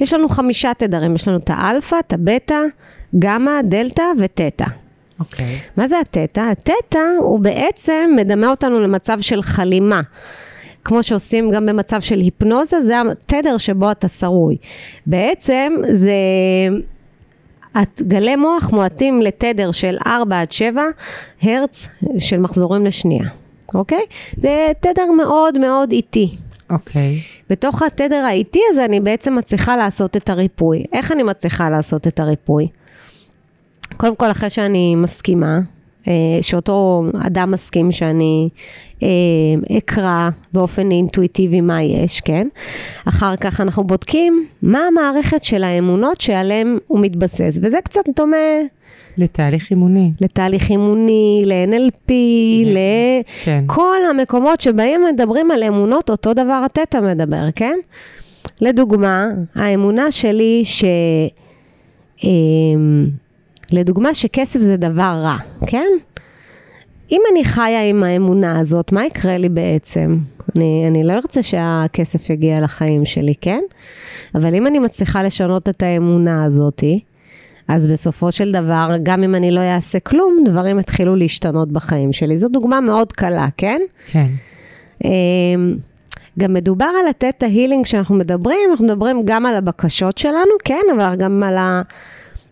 יש 0.00 0.12
לנו 0.12 0.28
חמישה 0.28 0.72
תדרים, 0.78 1.14
יש 1.14 1.28
לנו 1.28 1.36
את 1.36 1.50
האלפא, 1.54 1.96
את 2.06 2.12
הבטא, 2.12 2.60
גמא, 3.18 3.62
דלתא 3.62 4.02
ותטא. 4.18 4.64
אוקיי. 5.20 5.46
Okay. 5.46 5.80
מה 5.80 5.88
זה 5.88 6.00
התטא? 6.00 6.40
התטא 6.40 6.98
הוא 7.18 7.40
בעצם 7.40 8.10
מדמה 8.16 8.50
אותנו 8.50 8.80
למצב 8.80 9.20
של 9.20 9.42
חלימה. 9.42 10.00
כמו 10.84 11.02
שעושים 11.02 11.50
גם 11.50 11.66
במצב 11.66 12.00
של 12.00 12.18
היפנוזה, 12.18 12.82
זה 12.82 13.00
התדר 13.00 13.58
שבו 13.58 13.90
אתה 13.90 14.08
שרוי. 14.08 14.56
בעצם 15.06 15.72
זה 15.92 16.12
גלי 18.02 18.36
מוח 18.36 18.70
מועטים 18.72 19.22
לתדר 19.22 19.70
של 19.70 19.96
4 20.06 20.40
עד 20.40 20.52
7 20.52 20.82
הרץ 21.42 21.88
של 22.18 22.40
מחזורים 22.40 22.86
לשנייה, 22.86 23.24
אוקיי? 23.74 24.02
זה 24.36 24.72
תדר 24.80 25.10
מאוד 25.16 25.58
מאוד 25.58 25.92
איטי. 25.92 26.36
אוקיי. 26.70 27.18
בתוך 27.50 27.82
התדר 27.82 28.24
האיטי 28.24 28.60
הזה 28.70 28.84
אני 28.84 29.00
בעצם 29.00 29.36
מצליחה 29.36 29.76
לעשות 29.76 30.16
את 30.16 30.30
הריפוי. 30.30 30.84
איך 30.92 31.12
אני 31.12 31.22
מצליחה 31.22 31.70
לעשות 31.70 32.06
את 32.06 32.20
הריפוי? 32.20 32.68
קודם 33.96 34.16
כל, 34.16 34.30
אחרי 34.30 34.50
שאני 34.50 34.94
מסכימה, 34.94 35.60
שאותו 36.42 37.04
אדם 37.26 37.50
מסכים 37.50 37.92
שאני 37.92 38.48
אה, 39.02 39.78
אקרא 39.78 40.30
באופן 40.52 40.90
אינטואיטיבי 40.90 41.60
מה 41.60 41.82
יש, 41.82 42.20
כן? 42.20 42.48
אחר 43.08 43.36
כך 43.36 43.60
אנחנו 43.60 43.84
בודקים 43.84 44.46
מה 44.62 44.78
המערכת 44.78 45.44
של 45.44 45.64
האמונות 45.64 46.20
שעליהן 46.20 46.78
הוא 46.86 47.00
מתבסס, 47.00 47.58
וזה 47.62 47.78
קצת 47.84 48.02
דומה... 48.16 48.36
לתהליך 49.16 49.70
אימוני. 49.70 50.12
לתהליך 50.20 50.70
אימוני, 50.70 51.42
ל-NLP, 51.46 52.08
כן. 53.44 53.64
לכל 53.64 53.96
כן. 54.02 54.10
המקומות 54.10 54.60
שבהם 54.60 55.00
מדברים 55.14 55.50
על 55.50 55.62
אמונות, 55.62 56.10
אותו 56.10 56.34
דבר 56.34 56.62
התטא 56.66 56.98
מדבר, 57.00 57.50
כן? 57.56 57.78
לדוגמה, 58.60 59.26
האמונה 59.54 60.12
שלי 60.12 60.62
ש... 60.64 60.84
לדוגמה 63.72 64.14
שכסף 64.14 64.60
זה 64.60 64.76
דבר 64.76 65.20
רע, 65.22 65.36
כן? 65.66 65.88
אם 67.12 67.20
אני 67.32 67.44
חיה 67.44 67.88
עם 67.88 68.02
האמונה 68.02 68.58
הזאת, 68.60 68.92
מה 68.92 69.06
יקרה 69.06 69.38
לי 69.38 69.48
בעצם? 69.48 70.18
אני, 70.56 70.84
אני 70.88 71.04
לא 71.04 71.12
ארצה 71.12 71.42
שהכסף 71.42 72.30
יגיע 72.30 72.60
לחיים 72.60 73.04
שלי, 73.04 73.34
כן? 73.40 73.60
אבל 74.34 74.54
אם 74.54 74.66
אני 74.66 74.78
מצליחה 74.78 75.22
לשנות 75.22 75.68
את 75.68 75.82
האמונה 75.82 76.44
הזאתי, 76.44 77.00
אז 77.68 77.86
בסופו 77.86 78.32
של 78.32 78.52
דבר, 78.52 78.88
גם 79.02 79.22
אם 79.22 79.34
אני 79.34 79.50
לא 79.50 79.60
אעשה 79.60 80.00
כלום, 80.00 80.44
דברים 80.46 80.78
יתחילו 80.78 81.16
להשתנות 81.16 81.72
בחיים 81.72 82.12
שלי. 82.12 82.38
זו 82.38 82.48
דוגמה 82.48 82.80
מאוד 82.80 83.12
קלה, 83.12 83.46
כן? 83.56 83.80
כן. 84.06 84.26
אמ, 85.04 85.76
גם 86.38 86.54
מדובר 86.54 86.84
על 86.84 87.08
לתת 87.08 87.34
את 87.38 87.42
ההילינג 87.42 87.86
שאנחנו 87.86 88.14
מדברים, 88.14 88.70
אנחנו 88.70 88.86
מדברים 88.86 89.22
גם 89.24 89.46
על 89.46 89.54
הבקשות 89.56 90.18
שלנו, 90.18 90.52
כן, 90.64 90.82
אבל 90.96 91.16
גם 91.16 91.42
על, 91.42 91.56
ה, 91.56 91.82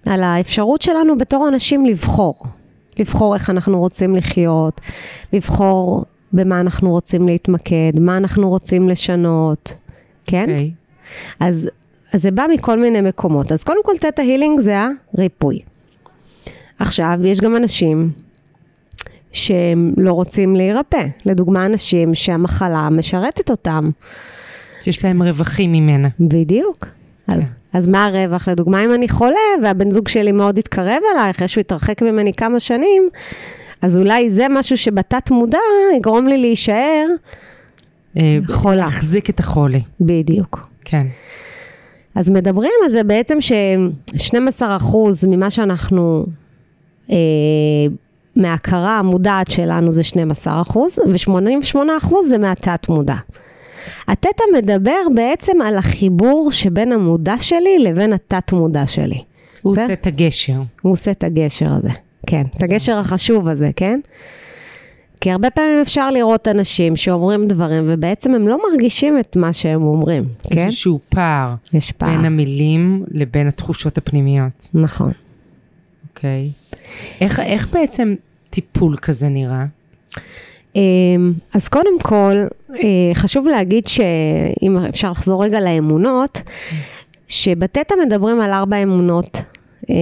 על 0.07 0.23
האפשרות 0.23 0.83
שלנו 0.83 1.19
בתור 1.19 1.49
אנשים 1.49 1.87
לבחור. 1.87 2.35
לבחור 2.99 3.35
איך 3.35 3.51
אנחנו 3.51 3.81
רוצים 3.81 4.17
לחיות, 4.17 4.81
לבחור 5.33 6.05
במה 6.33 6.61
אנחנו 6.61 6.91
רוצים 6.91 7.29
להתמקד, 7.29 7.93
מה 8.01 8.17
אנחנו 8.17 8.49
רוצים 8.49 8.89
לשנות, 8.89 9.75
כן? 10.27 10.45
Okay. 10.45 10.51
אוקיי. 10.51 10.71
אז, 11.41 11.69
אז 12.13 12.23
זה 12.23 12.31
בא 12.31 12.45
מכל 12.55 12.81
מיני 12.81 13.01
מקומות. 13.01 13.53
אז 13.53 13.65
קודם 13.65 13.85
כל, 13.85 13.93
תטא 14.01 14.23
הילינג 14.23 14.61
זה 14.61 14.77
הריפוי. 15.15 15.59
עכשיו, 16.79 17.19
יש 17.25 17.41
גם 17.41 17.57
אנשים 17.57 18.11
שהם 19.33 19.95
לא 19.97 20.13
רוצים 20.13 20.57
להירפא. 20.57 21.07
לדוגמה, 21.27 21.67
אנשים 21.67 22.15
שהמחלה 22.15 22.89
משרתת 22.91 23.51
אותם. 23.51 23.91
שיש 24.83 25.05
להם 25.05 25.23
רווחים 25.23 25.73
ממנה. 25.73 26.09
בדיוק. 26.21 26.87
כן. 27.27 27.41
אז 27.73 27.89
מה 27.89 28.07
הרווח? 28.07 28.49
לדוגמה, 28.49 28.85
אם 28.85 28.95
אני 28.95 29.09
חולה 29.09 29.37
והבן 29.63 29.91
זוג 29.91 30.09
שלי 30.09 30.33
מאוד 30.33 30.59
התקרב 30.59 31.01
אליי, 31.15 31.31
אחרי 31.31 31.49
שהוא 31.49 31.61
התרחק 31.61 32.03
ממני 32.03 32.33
כמה 32.33 32.61
שנים, 32.61 33.09
אז 33.83 33.97
אולי 33.97 34.31
זה 34.31 34.47
משהו 34.51 34.77
שבתת 34.77 35.31
מודע 35.31 35.59
יגרום 35.97 36.29
לי 36.29 36.39
להישאר 36.39 37.07
אה, 38.17 38.39
חולה. 38.49 38.77
להחזיק 38.77 39.31
את 39.31 39.41
החולי. 39.41 39.81
בדיוק. 40.01 40.69
כן. 40.85 41.07
אז 42.15 42.31
מדברים 42.31 42.73
על 42.85 42.91
זה 42.91 43.05
בעצם 43.05 43.41
ש-12% 43.41 44.97
ממה 45.29 45.51
שאנחנו 45.51 46.27
אה, 47.11 47.17
מההכרה 48.37 48.99
המודעת 48.99 49.51
שלנו 49.51 49.93
זה 49.93 50.03
12 50.03 50.61
אחוז, 50.61 50.99
ו-88 50.99 51.79
אחוז 51.99 52.29
זה 52.29 52.39
מהתת 52.39 52.89
מודע. 52.89 53.17
התטא 54.09 54.45
מדבר 54.57 55.01
בעצם 55.15 55.61
על 55.61 55.79
החיבור 55.79 56.53
שבין 56.53 56.93
המודע 56.93 57.35
שלי 57.41 57.79
לבין 57.79 58.13
התת 58.13 58.53
מודע 58.53 58.87
שלי. 58.87 59.23
הוא 59.63 59.71
עושה 59.71 59.93
את 59.93 60.07
הגשר. 60.07 60.61
הוא 60.83 60.93
עושה 60.93 61.11
את 61.11 61.25
הגשר 61.25 61.73
הזה, 61.73 61.91
כן. 62.27 62.43
את 62.57 62.63
הגשר 62.63 62.99
החשוב 62.99 63.49
הזה, 63.49 63.71
כן? 63.77 64.01
כי 65.21 65.31
הרבה 65.31 65.51
פעמים 65.51 65.81
אפשר 65.81 66.11
לראות 66.11 66.49
אנשים 66.49 66.97
שאומרים 66.97 67.49
דברים, 67.49 67.85
ובעצם 67.89 68.35
הם 68.35 68.49
לא 68.49 68.59
מרגישים 68.71 69.19
את 69.19 69.37
מה 69.37 69.53
שהם 69.53 69.83
אומרים, 69.83 70.25
יש 70.45 70.53
כן? 70.53 70.67
איזשהו 70.67 71.01
פער. 71.09 71.55
יש 71.73 71.93
פער. 71.93 72.17
בין 72.17 72.25
המילים 72.25 73.05
לבין 73.11 73.49
התחושות 73.49 73.99
הפנימיות. 73.99 74.69
נכון. 74.75 75.13
אוקיי. 76.09 76.51
איך, 77.21 77.41
איך 77.41 77.69
בעצם 77.73 78.15
טיפול 78.51 78.97
כזה 78.97 79.29
נראה? 79.29 79.65
אמ, 80.77 81.33
אז 81.55 81.69
קודם 81.69 82.01
כל, 82.03 82.35
אה, 82.71 83.15
חשוב 83.15 83.49
להגיד 83.49 83.87
שאם 83.87 84.77
אפשר 84.89 85.11
לחזור 85.11 85.45
רגע 85.45 85.61
לאמונות, 85.61 86.43
שבתטא 87.29 87.95
מדברים 88.07 88.41
על 88.41 88.53
ארבע 88.53 88.77
אמונות. 88.77 89.39
אה, 89.91 89.95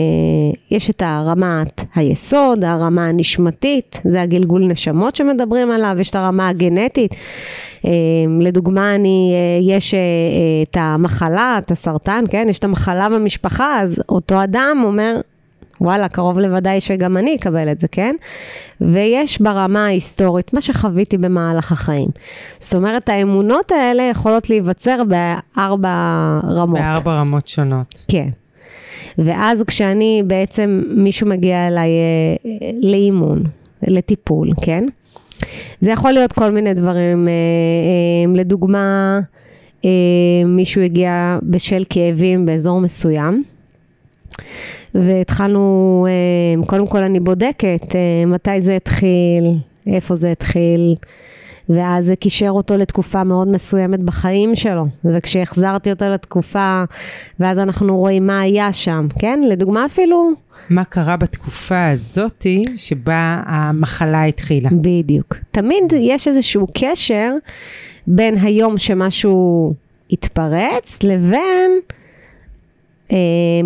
יש 0.71 0.91
את 0.91 1.03
הרמת 1.03 1.85
היסוד, 1.95 2.65
הרמה 2.65 3.09
הנשמתית, 3.09 4.00
זה 4.05 4.23
הגלגול 4.23 4.65
נשמות 4.65 5.17
שמדברים 5.17 5.71
עליו, 5.71 5.97
יש 6.00 6.11
את 6.11 6.15
הרמה 6.15 6.49
הגנטית. 6.49 7.15
אמ, 7.85 8.41
לדוגמה, 8.41 8.95
אני, 8.95 9.33
אה, 9.35 9.75
יש 9.75 9.95
את 10.62 10.77
המחלה, 10.81 11.59
את 11.59 11.71
הסרטן, 11.71 12.25
כן? 12.31 12.47
יש 12.50 12.59
את 12.59 12.65
המחלה 12.65 13.09
במשפחה, 13.09 13.81
אז 13.81 14.03
אותו 14.09 14.45
אדם 14.45 14.83
אומר, 14.85 15.21
וואלה, 15.80 16.08
קרוב 16.08 16.38
לוודאי 16.38 16.80
שגם 16.80 17.16
אני 17.16 17.37
אקבל 17.37 17.72
את 17.72 17.78
זה, 17.78 17.88
כן? 17.88 18.14
ויש 18.80 19.40
ברמה 19.40 19.87
ההיסטורית, 19.87 20.54
מה 20.54 20.60
שחוויתי 20.60 21.18
במהלך 21.18 21.72
החיים. 21.72 22.08
זאת 22.58 22.75
אומרת, 22.75 23.08
האמונות 23.08 23.72
האלה 23.72 24.02
יכולות 24.02 24.50
להיווצר 24.50 25.02
בארבע 25.04 26.38
רמות. 26.44 26.80
בארבע 26.80 27.12
רמות 27.12 27.49
שונות. 27.49 28.04
כן. 28.08 28.28
ואז 29.18 29.62
כשאני 29.66 30.22
בעצם, 30.26 30.82
מישהו 30.90 31.26
מגיע 31.26 31.68
אליי 31.68 31.88
אה, 31.88 32.70
לאימון, 32.82 33.42
לטיפול, 33.82 34.49
כן? 34.62 34.84
זה 35.80 35.90
יכול 35.90 36.12
להיות 36.12 36.32
כל 36.32 36.50
מיני 36.50 36.75
דברים, 36.75 37.28
אה, 37.28 37.32
אה, 37.32 38.40
לדוגמה, 38.40 39.20
מישהו 40.46 40.82
הגיע 40.82 41.38
בשל 41.42 41.84
כאבים 41.90 42.46
באזור 42.46 42.80
מסוים. 42.80 43.44
והתחלנו, 44.94 46.06
אה, 46.09 46.66
קודם 46.66 46.87
כל 46.87 46.99
אני 46.99 47.20
בודקת 47.20 47.94
אה, 47.94 48.26
מתי 48.26 48.61
זה 48.61 48.76
התחיל, 48.76 49.44
איפה 49.87 50.16
זה 50.16 50.32
התחיל, 50.32 50.94
ואז 51.68 52.06
זה 52.06 52.16
קישר 52.16 52.50
אותו 52.50 52.76
לתקופה 52.76 53.25
מאוד 53.25 53.49
מסוימת 53.49 54.02
בחיים 54.02 54.54
שלו. 54.54 54.87
וכשהחזרתי 55.04 55.90
אותו 55.90 56.09
לתקופה, 56.09 56.85
ואז 57.40 57.59
אנחנו 57.59 57.99
רואים 57.99 58.26
מה 58.26 58.40
היה 58.40 58.73
שם, 58.73 59.06
כן? 59.18 59.40
לדוגמה 59.49 59.87
אפילו... 59.87 60.30
מה 60.70 60.85
קרה 60.85 61.16
בתקופה 61.16 61.88
הזאתי 61.88 62.64
שבה 62.76 63.42
המחלה 63.47 64.25
התחילה. 64.25 64.70
בדיוק. 64.73 65.37
תמיד 65.50 65.85
יש 65.92 66.28
איזשהו 66.28 66.66
קשר 66.75 67.30
בין 68.06 68.38
היום 68.42 68.78
שמשהו 68.78 69.75
התפרץ 70.11 71.02
לבין... 71.02 71.70
אמ, 73.11 73.17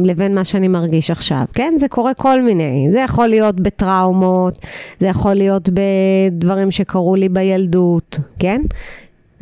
לבין 0.05 0.35
מה 0.35 0.45
שאני 0.45 0.69
מרגיש 0.69 1.11
עכשיו, 1.11 1.45
כן? 1.55 1.75
זה 1.77 1.89
קורה 1.89 2.15
כל 2.15 2.43
מיני, 2.43 2.89
זה 2.93 2.99
יכול 2.99 3.29
להיות 3.29 3.61
בטראומות, 3.61 4.59
זה 5.01 5.07
יכול 5.07 5.35
להיות 5.35 5.69
בדברים 5.69 6.71
שקרו 6.71 7.17
לי 7.17 7.29
בילדות, 7.29 8.19
כן? 8.39 8.63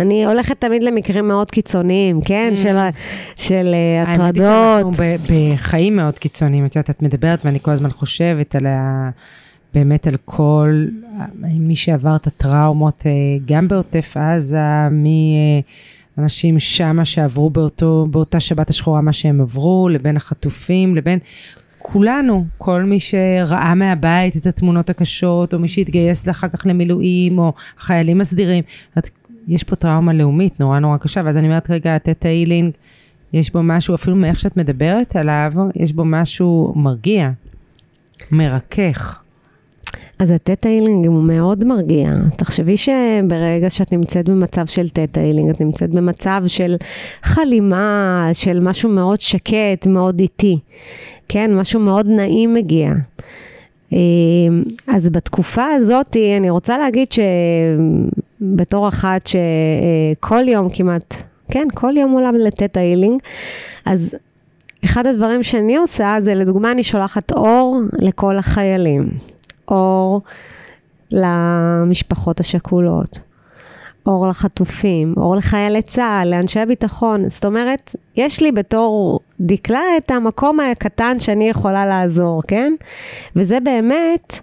אני 0.00 0.26
הולכת 0.26 0.60
תמיד 0.60 0.82
למקרים 0.82 1.28
מאוד 1.28 1.50
קיצוניים, 1.50 2.20
כן? 2.20 2.52
Mm. 2.54 2.56
של, 2.56 2.76
של 3.36 3.74
הטרדות. 4.06 4.36
האמת 4.36 4.36
היא 4.36 4.44
שאנחנו 4.44 4.90
בחיים 5.54 5.96
מאוד 5.96 6.18
קיצוניים, 6.18 6.66
את 6.66 6.76
יודעת, 6.76 6.90
את 6.90 7.02
מדברת 7.02 7.44
ואני 7.44 7.60
כל 7.60 7.70
הזמן 7.70 7.90
חושבת 7.90 8.54
על 8.54 8.66
ה... 8.66 9.10
באמת 9.74 10.06
על 10.06 10.16
כל 10.24 10.86
מי 11.42 11.74
שעבר 11.74 12.16
את 12.16 12.26
הטראומות, 12.26 13.02
אה, 13.06 13.12
גם 13.46 13.68
בעוטף 13.68 14.16
עזה, 14.16 14.88
מי... 14.90 15.36
אנשים 16.18 16.58
שמה 16.58 17.04
שעברו 17.04 17.50
באותו, 17.50 18.06
באותה 18.10 18.40
שבת 18.40 18.70
השחורה 18.70 19.00
מה 19.00 19.12
שהם 19.12 19.40
עברו, 19.40 19.88
לבין 19.88 20.16
החטופים, 20.16 20.96
לבין 20.96 21.18
כולנו, 21.78 22.44
כל 22.58 22.82
מי 22.82 23.00
שראה 23.00 23.74
מהבית 23.74 24.36
את 24.36 24.46
התמונות 24.46 24.90
הקשות, 24.90 25.54
או 25.54 25.58
מי 25.58 25.68
שהתגייס 25.68 26.28
אחר 26.28 26.48
כך 26.48 26.66
למילואים, 26.66 27.38
או 27.38 27.52
חיילים 27.78 28.20
הסדירים. 28.20 28.64
יש 29.48 29.64
פה 29.64 29.76
טראומה 29.76 30.12
לאומית 30.12 30.60
נורא 30.60 30.78
נורא 30.78 30.96
קשה, 30.96 31.22
ואז 31.24 31.36
אני 31.36 31.46
אומרת 31.46 31.70
רגע, 31.70 31.98
תטא 31.98 32.28
הילינג, 32.28 32.72
יש 33.32 33.52
בו 33.52 33.62
משהו, 33.62 33.94
אפילו 33.94 34.16
מאיך 34.16 34.38
שאת 34.38 34.56
מדברת 34.56 35.16
עליו, 35.16 35.52
יש 35.74 35.92
בו 35.92 36.04
משהו 36.04 36.72
מרגיע, 36.76 37.30
מרכך. 38.30 39.21
אז 40.18 40.30
הטטה 40.30 40.68
הילינג 40.68 41.06
הוא 41.06 41.22
מאוד 41.22 41.64
מרגיע. 41.64 42.14
תחשבי 42.36 42.76
שברגע 42.76 43.70
שאת 43.70 43.92
נמצאת 43.92 44.28
במצב 44.28 44.66
של 44.66 44.88
טטה 44.88 45.20
הילינג, 45.20 45.50
את 45.50 45.60
נמצאת 45.60 45.90
במצב 45.90 46.42
של 46.46 46.76
חלימה, 47.22 48.28
של 48.32 48.60
משהו 48.60 48.88
מאוד 48.88 49.20
שקט, 49.20 49.86
מאוד 49.86 50.20
איטי. 50.20 50.58
כן, 51.28 51.54
משהו 51.54 51.80
מאוד 51.80 52.06
נעים 52.06 52.54
מגיע. 52.54 52.92
אמ, 53.92 54.62
אז 54.86 55.08
בתקופה 55.08 55.66
הזאת, 55.66 56.16
אני 56.38 56.50
רוצה 56.50 56.78
להגיד 56.78 57.08
שבתור 57.12 58.88
אחת 58.88 59.26
שכל 59.26 60.48
יום 60.48 60.68
כמעט, 60.70 61.14
כן, 61.48 61.68
כל 61.74 61.92
יום 61.96 62.12
עולה 62.12 62.32
לטטה 62.32 62.80
הילינג, 62.80 63.20
אז 63.84 64.14
אחד 64.84 65.06
הדברים 65.06 65.42
שאני 65.42 65.76
עושה 65.76 66.16
זה 66.20 66.34
לדוגמה 66.34 66.70
אני 66.72 66.82
שולחת 66.82 67.32
אור 67.32 67.80
לכל 67.98 68.38
החיילים. 68.38 69.08
אור 69.72 70.20
למשפחות 71.10 72.40
השכולות, 72.40 73.18
אור 74.06 74.28
לחטופים, 74.28 75.14
אור 75.16 75.36
לחיילי 75.36 75.82
צה"ל, 75.82 76.28
לאנשי 76.30 76.60
הביטחון. 76.60 77.28
זאת 77.28 77.44
אומרת, 77.44 77.96
יש 78.16 78.40
לי 78.40 78.52
בתור 78.52 79.20
דקלה 79.40 79.82
את 79.96 80.10
המקום 80.10 80.60
הקטן 80.60 81.20
שאני 81.20 81.48
יכולה 81.48 81.86
לעזור, 81.86 82.42
כן? 82.48 82.72
וזה 83.36 83.60
באמת 83.60 84.38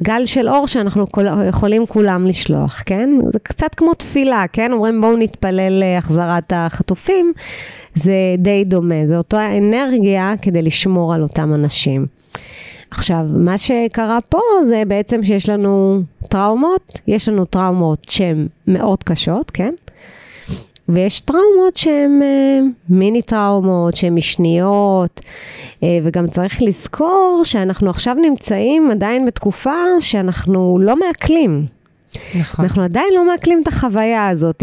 גל 0.00 0.26
של 0.26 0.48
אור 0.48 0.66
שאנחנו 0.66 1.04
יכולים 1.48 1.86
כולם 1.86 2.26
לשלוח, 2.26 2.82
כן? 2.86 3.10
זה 3.32 3.38
קצת 3.38 3.74
כמו 3.74 3.94
תפילה, 3.94 4.44
כן? 4.52 4.72
אומרים 4.72 5.00
בואו 5.00 5.16
נתפלל 5.16 5.82
להחזרת 5.84 6.52
החטופים, 6.56 7.32
זה 7.94 8.12
די 8.38 8.64
דומה, 8.64 9.06
זה 9.06 9.18
אותו 9.18 9.36
האנרגיה 9.36 10.34
כדי 10.42 10.62
לשמור 10.62 11.14
על 11.14 11.22
אותם 11.22 11.54
אנשים. 11.54 12.06
עכשיו, 12.96 13.26
מה 13.30 13.58
שקרה 13.58 14.18
פה 14.28 14.38
זה 14.66 14.82
בעצם 14.86 15.24
שיש 15.24 15.48
לנו 15.48 16.02
טראומות, 16.28 17.00
יש 17.06 17.28
לנו 17.28 17.44
טראומות 17.44 18.06
שהן 18.10 18.46
מאוד 18.66 19.02
קשות, 19.02 19.50
כן? 19.50 19.74
ויש 20.88 21.20
טראומות 21.20 21.76
שהן 21.76 22.22
אה, 22.22 22.58
מיני 22.88 23.22
טראומות, 23.22 23.96
שהן 23.96 24.14
משניות, 24.14 25.20
אה, 25.82 25.98
וגם 26.04 26.28
צריך 26.28 26.62
לזכור 26.62 27.40
שאנחנו 27.44 27.90
עכשיו 27.90 28.14
נמצאים 28.14 28.90
עדיין 28.90 29.26
בתקופה 29.26 29.74
שאנחנו 30.00 30.78
לא 30.82 30.96
מעכלים. 30.96 31.66
נכון. 32.40 32.64
אנחנו 32.64 32.82
עדיין 32.82 33.06
לא 33.14 33.26
מעכלים 33.26 33.62
את 33.62 33.68
החוויה 33.68 34.28
הזאת. 34.28 34.62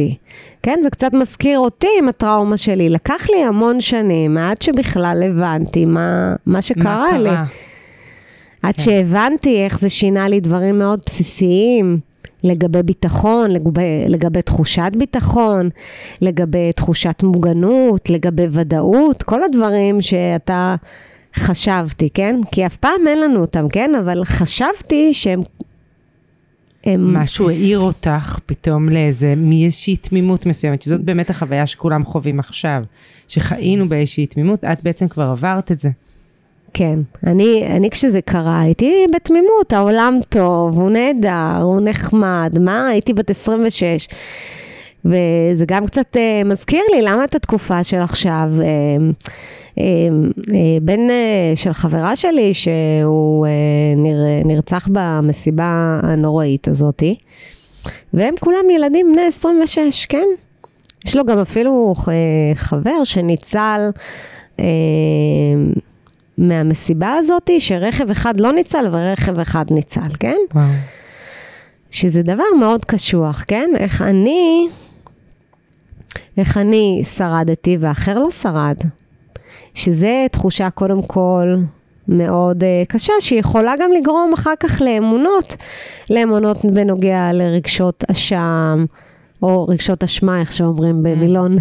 כן, 0.63 0.79
זה 0.83 0.89
קצת 0.89 1.13
מזכיר 1.13 1.59
אותי 1.59 1.87
עם 1.99 2.07
הטראומה 2.07 2.57
שלי. 2.57 2.89
לקח 2.89 3.27
לי 3.29 3.43
המון 3.43 3.81
שנים 3.81 4.37
עד 4.37 4.61
שבכלל 4.61 5.23
הבנתי 5.25 5.85
מה, 5.85 6.35
מה 6.45 6.61
שקרה 6.61 7.11
מה 7.11 7.17
לי. 7.17 7.29
עד 8.61 8.75
כן. 8.75 8.83
שהבנתי 8.83 9.63
איך 9.65 9.79
זה 9.79 9.89
שינה 9.89 10.27
לי 10.27 10.39
דברים 10.39 10.79
מאוד 10.79 10.99
בסיסיים. 11.05 11.99
לגבי 12.43 12.83
ביטחון, 12.83 13.51
לגבי, 13.51 14.05
לגבי 14.07 14.41
תחושת 14.41 14.91
ביטחון, 14.97 15.69
לגבי 16.21 16.71
תחושת 16.75 17.23
מוגנות, 17.23 18.09
לגבי 18.09 18.45
ודאות, 18.51 19.23
כל 19.23 19.43
הדברים 19.43 20.01
שאתה 20.01 20.75
חשבתי, 21.35 22.09
כן? 22.13 22.39
כי 22.51 22.65
אף 22.65 22.77
פעם 22.77 23.07
אין 23.07 23.21
לנו 23.21 23.39
אותם, 23.39 23.69
כן? 23.69 23.91
אבל 23.95 24.23
חשבתי 24.23 25.13
שהם... 25.13 25.41
הם... 26.83 27.13
משהו 27.13 27.49
העיר 27.49 27.79
אותך 27.79 28.39
פתאום 28.45 28.89
לאיזה, 28.89 29.33
מאיזושהי 29.37 29.95
תמימות 29.95 30.45
מסוימת, 30.45 30.81
שזאת 30.81 31.01
באמת 31.01 31.29
החוויה 31.29 31.67
שכולם 31.67 32.05
חווים 32.05 32.39
עכשיו, 32.39 32.83
שחיינו 33.27 33.89
באיזושהי 33.89 34.25
תמימות, 34.25 34.63
את 34.63 34.83
בעצם 34.83 35.07
כבר 35.07 35.23
עברת 35.23 35.71
את 35.71 35.79
זה. 35.79 35.89
כן, 36.73 36.99
אני, 37.27 37.63
אני 37.67 37.89
כשזה 37.89 38.21
קרה 38.21 38.61
הייתי 38.61 39.05
בתמימות, 39.15 39.73
העולם 39.73 40.19
טוב, 40.29 40.79
הוא 40.79 40.89
נהדר, 40.89 41.61
הוא 41.61 41.81
נחמד, 41.81 42.57
מה, 42.59 42.87
הייתי 42.87 43.13
בת 43.13 43.29
26. 43.29 44.07
וזה 45.05 45.65
גם 45.67 45.85
קצת 45.85 46.15
uh, 46.15 46.47
מזכיר 46.47 46.83
לי 46.95 47.01
למה 47.01 47.23
את 47.23 47.35
התקופה 47.35 47.83
של 47.83 47.99
עכשיו, 47.99 48.49
uh, 48.57 49.25
uh, 49.75 49.79
uh, 50.39 50.51
בן 50.81 51.07
uh, 51.07 51.11
של 51.55 51.73
חברה 51.73 52.15
שלי 52.15 52.53
שהוא 52.53 53.45
uh, 53.45 53.49
נר, 53.99 54.45
נרצח 54.45 54.87
במסיבה 54.91 55.99
הנוראית 56.03 56.67
הזאתי, 56.67 57.15
והם 58.13 58.33
כולם 58.39 58.69
ילדים 58.75 59.11
בני 59.13 59.25
26, 59.27 60.05
כן? 60.05 60.27
יש 61.05 61.15
לו 61.15 61.25
גם 61.25 61.39
אפילו 61.39 61.93
uh, 61.97 62.05
חבר 62.55 63.03
שניצל 63.03 63.89
uh, 64.57 64.61
מהמסיבה 66.41 67.13
הזאתי, 67.13 67.59
שרכב 67.59 68.11
אחד 68.11 68.39
לא 68.39 68.53
ניצל 68.53 68.85
ורכב 68.91 69.39
אחד 69.39 69.65
ניצל, 69.71 70.13
כן? 70.19 70.37
וואו. 70.53 70.65
שזה 71.91 72.23
דבר 72.23 72.43
מאוד 72.59 72.85
קשוח, 72.85 73.43
כן? 73.47 73.69
איך 73.77 74.01
אני, 74.01 74.67
איך 76.37 76.57
אני 76.57 77.01
שרדתי 77.15 77.77
ואחר 77.79 78.19
לא 78.19 78.31
שרד. 78.31 78.77
שזה 79.73 80.25
תחושה 80.31 80.69
קודם 80.69 81.01
כל 81.01 81.55
מאוד 82.07 82.63
uh, 82.63 82.65
קשה, 82.87 83.13
שיכולה 83.19 83.73
גם 83.79 83.91
לגרום 83.91 84.33
אחר 84.33 84.53
כך 84.59 84.81
לאמונות, 84.81 85.55
לאמונות 86.09 86.65
בנוגע 86.65 87.29
לרגשות 87.33 88.03
אשם, 88.11 88.85
או 89.41 89.67
רגשות 89.67 90.03
אשמה, 90.03 90.39
איך 90.39 90.51
שאומרים 90.51 91.03
במילון 91.03 91.55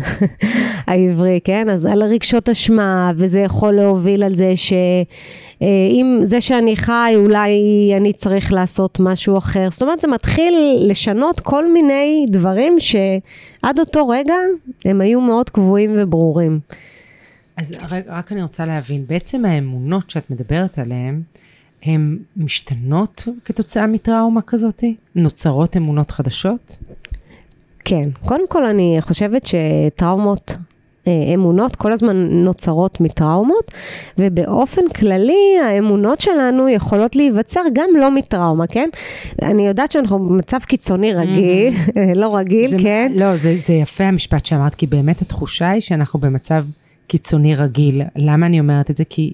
העברי, 0.86 1.40
כן? 1.44 1.68
אז 1.70 1.86
על 1.86 2.02
רגשות 2.02 2.48
אשמה, 2.48 3.12
וזה 3.16 3.40
יכול 3.40 3.74
להוביל 3.74 4.22
על 4.22 4.34
זה 4.34 4.52
שאם 4.56 6.20
זה 6.24 6.40
שאני 6.40 6.76
חי, 6.76 7.12
אולי 7.16 7.50
אני 7.96 8.12
צריך 8.12 8.52
לעשות 8.52 9.00
משהו 9.00 9.38
אחר. 9.38 9.68
זאת 9.70 9.82
אומרת, 9.82 10.00
זה 10.00 10.08
מתחיל 10.08 10.54
לשנות 10.86 11.40
כל 11.40 11.72
מיני 11.72 12.26
דברים 12.28 12.76
שעד 12.80 13.78
אותו 13.78 14.08
רגע 14.08 14.34
הם 14.84 15.00
היו 15.00 15.20
מאוד 15.20 15.50
קבועים 15.50 15.94
וברורים. 15.98 16.60
אז 17.56 17.74
רק, 17.90 18.04
רק 18.08 18.32
אני 18.32 18.42
רוצה 18.42 18.66
להבין, 18.66 19.04
בעצם 19.06 19.44
האמונות 19.44 20.10
שאת 20.10 20.30
מדברת 20.30 20.78
עליהן, 20.78 21.22
הן 21.82 22.18
משתנות 22.36 23.28
כתוצאה 23.44 23.86
מטראומה 23.86 24.42
כזאת? 24.42 24.84
נוצרות 25.14 25.76
אמונות 25.76 26.10
חדשות? 26.10 26.76
כן, 27.84 28.08
קודם 28.26 28.48
כל 28.48 28.64
אני 28.64 28.96
חושבת 29.00 29.46
שטראומות, 29.46 30.56
אה, 31.06 31.12
אמונות 31.34 31.76
כל 31.76 31.92
הזמן 31.92 32.16
נוצרות 32.16 33.00
מטראומות, 33.00 33.74
ובאופן 34.18 34.82
כללי 34.96 35.58
האמונות 35.64 36.20
שלנו 36.20 36.68
יכולות 36.68 37.16
להיווצר 37.16 37.60
גם 37.72 37.88
לא 37.98 38.10
מטראומה, 38.10 38.66
כן? 38.66 38.88
אני 39.42 39.66
יודעת 39.66 39.92
שאנחנו 39.92 40.18
במצב 40.18 40.58
קיצוני 40.58 41.12
רגיל, 41.12 41.74
לא 42.22 42.36
רגיל, 42.36 42.70
זה, 42.70 42.76
כן? 42.82 43.12
לא, 43.14 43.36
זה, 43.36 43.56
זה 43.66 43.72
יפה 43.72 44.04
המשפט 44.04 44.46
שאמרת, 44.46 44.74
כי 44.74 44.86
באמת 44.86 45.22
התחושה 45.22 45.68
היא 45.68 45.80
שאנחנו 45.80 46.20
במצב 46.20 46.64
קיצוני 47.06 47.54
רגיל. 47.54 48.02
למה 48.16 48.46
אני 48.46 48.60
אומרת 48.60 48.90
את 48.90 48.96
זה? 48.96 49.04
כי 49.04 49.32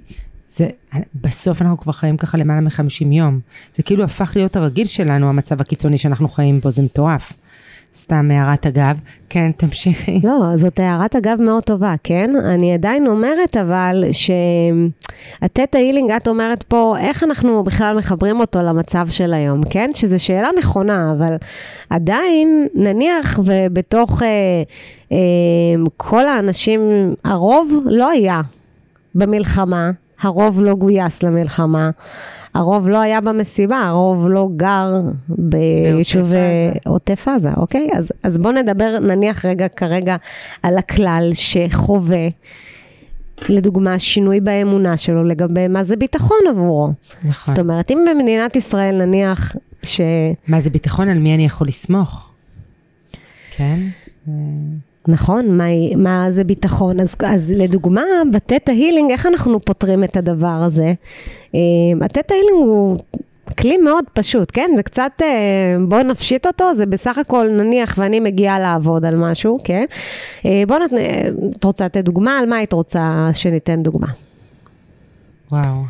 זה, 0.49 0.69
בסוף 1.15 1.63
אנחנו 1.63 1.79
כבר 1.79 1.93
חיים 1.93 2.17
ככה 2.17 2.39
למעלה 2.39 2.61
מ-50 2.61 3.07
יום. 3.13 3.41
זה 3.75 3.83
כאילו 3.83 4.05
הפך 4.05 4.33
להיות 4.37 4.57
הרגיל 4.57 4.87
שלנו, 4.87 5.29
המצב 5.29 5.61
הקיצוני 5.61 5.99
שאנחנו 5.99 6.29
חיים 6.29 6.61
בו, 6.61 6.71
זה 6.71 6.83
מטורף. 6.83 7.33
סתם 7.97 8.31
הערת 8.31 8.67
אגב. 8.67 8.99
כן, 9.29 9.51
תמשיכי. 9.57 10.21
לא, 10.25 10.57
זאת 10.57 10.81
הערת 10.81 11.17
אגב 11.17 11.43
מאוד 11.43 11.63
טובה, 11.63 11.95
כן? 12.03 12.31
אני 12.37 12.75
עדיין 12.75 13.07
אומרת 13.07 13.57
אבל 13.57 14.05
שהתטא 14.13 15.79
הילינג, 15.79 16.11
את 16.11 16.29
אומרת 16.29 16.63
פה, 16.63 16.95
איך 16.99 17.25
אנחנו 17.25 17.65
בכלל 17.65 17.99
מחברים 17.99 18.41
אותו 18.41 18.63
למצב 18.63 19.07
של 19.11 19.35
היום, 19.35 19.61
כן? 19.71 19.91
שזו 19.95 20.25
שאלה 20.25 20.49
נכונה, 20.59 21.13
אבל 21.19 21.37
עדיין, 21.91 22.69
נניח 22.75 23.41
ובתוך 23.45 24.23
אה, 24.23 24.29
אה, 25.13 25.17
כל 25.97 26.29
האנשים, 26.29 26.81
הרוב 27.25 27.73
לא 27.85 28.11
היה 28.11 28.41
במלחמה, 29.15 29.91
הרוב 30.21 30.63
לא 30.63 30.75
גויס 30.75 31.23
למלחמה. 31.23 31.91
הרוב 32.55 32.89
לא 32.89 33.01
היה 33.01 33.21
במסיבה, 33.21 33.81
הרוב 33.81 34.29
לא 34.29 34.49
גר 34.57 35.01
ביישובי 35.29 36.37
עוטף 36.87 37.29
עזה, 37.29 37.51
אוקיי? 37.57 37.89
אז, 37.95 38.13
אז 38.23 38.39
בואו 38.39 38.55
נדבר 38.55 38.99
נניח 38.99 39.45
רגע 39.45 39.69
כרגע 39.69 40.17
על 40.63 40.79
הכלל 40.79 41.31
שחווה, 41.35 42.29
לדוגמה, 43.49 43.99
שינוי 43.99 44.41
באמונה 44.41 44.97
שלו 44.97 45.25
לגבי 45.25 45.69
מה 45.69 45.85
זה 45.85 45.97
ביטחון 45.97 46.39
עבורו. 46.51 46.93
נכון. 47.25 47.55
זאת 47.55 47.59
אומרת, 47.59 47.91
אם 47.91 48.05
במדינת 48.11 48.57
ישראל 48.57 49.07
נניח 49.07 49.57
ש... 49.83 50.01
מה 50.49 50.61
זה 50.61 50.71
ביטחון? 50.71 51.09
על 51.09 51.19
מי 51.19 51.35
אני 51.35 51.47
יכול 51.47 51.69
לסמוך? 51.69 52.29
כן? 53.57 53.81
נכון, 55.09 55.59
מה, 55.59 55.64
מה 55.97 56.27
זה 56.31 56.45
ביטחון? 56.45 57.01
אז, 57.01 57.16
אז 57.25 57.53
לדוגמה, 57.57 58.03
בתטא 58.33 58.71
הילינג, 58.71 59.11
איך 59.11 59.27
אנחנו 59.27 59.61
פותרים 59.61 60.05
את 60.05 60.16
הדבר 60.16 60.47
הזה? 60.47 60.95
התטא 62.01 62.35
הילינג 62.35 62.57
הוא 62.57 62.97
כלי 63.59 63.79
מאוד 63.79 64.05
פשוט, 64.12 64.51
כן? 64.53 64.71
זה 64.77 64.83
קצת, 64.83 65.23
בואו 65.88 66.03
נפשיט 66.03 66.47
אותו, 66.47 66.75
זה 66.75 66.87
בסך 66.87 67.19
הכל 67.19 67.49
נניח 67.51 67.95
ואני 67.99 68.21
מגיעה 68.21 68.59
לעבוד 68.59 69.05
על 69.05 69.16
משהו, 69.16 69.59
כן? 69.64 69.85
בואו 70.45 70.79
נת... 70.79 70.92
את 71.57 71.64
רוצה 71.64 71.85
לתת 71.85 72.05
דוגמה? 72.05 72.38
על 72.38 72.49
מה 72.49 72.57
היית 72.57 72.73
רוצה 72.73 73.31
שניתן 73.33 73.83
דוגמה? 73.83 74.07
וואו. 75.53 75.83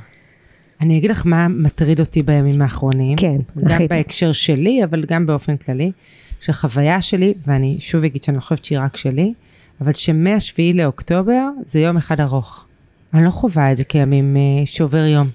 אני 0.80 0.98
אגיד 0.98 1.10
לך 1.10 1.22
מה 1.26 1.48
מטריד 1.48 2.00
אותי 2.00 2.22
בימים 2.22 2.62
האחרונים. 2.62 3.16
כן, 3.16 3.36
גם 3.58 3.70
הכי 3.70 3.88
בהקשר 3.88 4.32
שלי, 4.32 4.84
אבל 4.84 5.04
גם 5.04 5.26
באופן 5.26 5.56
כללי. 5.56 5.92
שהחוויה 6.40 7.00
שלי, 7.00 7.34
ואני 7.46 7.76
שוב 7.80 8.04
אגיד 8.04 8.24
שאני 8.24 8.36
לא 8.36 8.40
חושבת 8.40 8.64
שהיא 8.64 8.78
רק 8.78 8.96
שלי, 8.96 9.32
אבל 9.80 9.92
שמ-7 9.92 10.74
לאוקטובר 10.74 11.48
זה 11.66 11.80
יום 11.80 11.96
אחד 11.96 12.20
ארוך. 12.20 12.64
אני 13.14 13.24
לא 13.24 13.30
חווה 13.30 13.72
את 13.72 13.76
זה 13.76 13.84
כימים 13.84 14.36
uh, 14.36 14.66
שעובר 14.66 15.04
יום. 15.04 15.30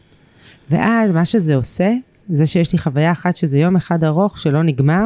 ואז 0.70 1.12
מה 1.12 1.26
שזה 1.26 1.56
עושה, 1.56 1.94
זה 2.30 2.46
שיש 2.46 2.74
לי 2.74 2.80
חוויה 2.80 3.12
אחת 3.12 3.36
שזה 3.36 3.60
יום 3.60 3.76
אחד 3.76 4.04
ארוך 4.04 4.40
שלא 4.40 4.64
נגמר, 4.64 5.06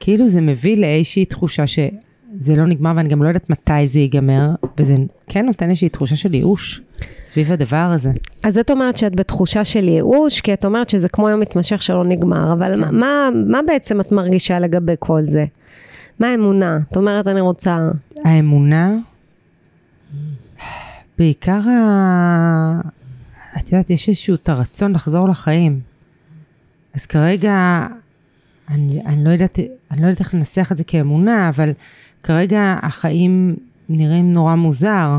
כאילו 0.00 0.28
זה 0.28 0.40
מביא 0.40 0.76
לאיזושהי 0.76 1.24
תחושה 1.24 1.66
שזה 1.66 2.56
לא 2.56 2.66
נגמר 2.66 2.92
ואני 2.96 3.08
גם 3.08 3.22
לא 3.22 3.28
יודעת 3.28 3.50
מתי 3.50 3.86
זה 3.86 3.98
ייגמר, 3.98 4.50
וזה 4.78 4.96
כן 5.28 5.46
נותן 5.46 5.68
איזושהי 5.68 5.88
תחושה 5.88 6.16
של 6.16 6.34
ייאוש 6.34 6.80
סביב 7.28 7.52
הדבר 7.52 7.90
הזה. 7.94 8.12
אז 8.42 8.58
את 8.58 8.70
אומרת 8.70 8.96
שאת 8.96 9.16
בתחושה 9.16 9.64
של 9.64 9.88
ייאוש, 9.88 10.40
כי 10.40 10.54
את 10.54 10.64
אומרת 10.64 10.88
שזה 10.88 11.08
כמו 11.08 11.28
יום 11.28 11.40
מתמשך 11.40 11.82
שלא 11.82 12.04
נגמר, 12.04 12.52
אבל 12.52 12.74
כן. 12.74 12.80
מה, 12.80 12.90
מה, 12.90 13.28
מה 13.46 13.60
בעצם 13.66 14.00
את 14.00 14.12
מרגישה 14.12 14.58
לגבי 14.58 14.94
כל 14.98 15.22
זה? 15.22 15.44
מה 16.18 16.28
האמונה? 16.28 16.78
את 16.90 16.96
אומרת, 16.96 17.28
אני 17.28 17.40
רוצה... 17.40 17.88
האמונה, 18.24 18.94
בעיקר 21.18 21.60
ה... 21.68 22.80
את 23.58 23.72
יודעת, 23.72 23.90
יש 23.90 24.08
איזשהו 24.08 24.34
את 24.34 24.48
הרצון 24.48 24.92
לחזור 24.92 25.28
לחיים. 25.28 25.80
אז 26.94 27.06
כרגע, 27.06 27.86
אני, 28.68 29.02
אני, 29.06 29.24
לא 29.24 29.30
יודעת, 29.30 29.58
אני 29.90 30.00
לא 30.00 30.06
יודעת 30.06 30.20
איך 30.20 30.34
לנסח 30.34 30.72
את 30.72 30.76
זה 30.76 30.84
כאמונה, 30.84 31.48
אבל 31.48 31.72
כרגע 32.22 32.76
החיים 32.82 33.56
נראים 33.88 34.32
נורא 34.32 34.54
מוזר. 34.54 35.18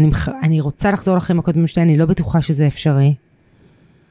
אני, 0.00 0.10
אני 0.42 0.60
רוצה 0.60 0.90
לחזור 0.90 1.16
לחיים 1.16 1.38
הקודמים 1.38 1.66
שלי, 1.66 1.82
אני 1.82 1.98
לא 1.98 2.06
בטוחה 2.06 2.42
שזה 2.42 2.66
אפשרי. 2.66 3.14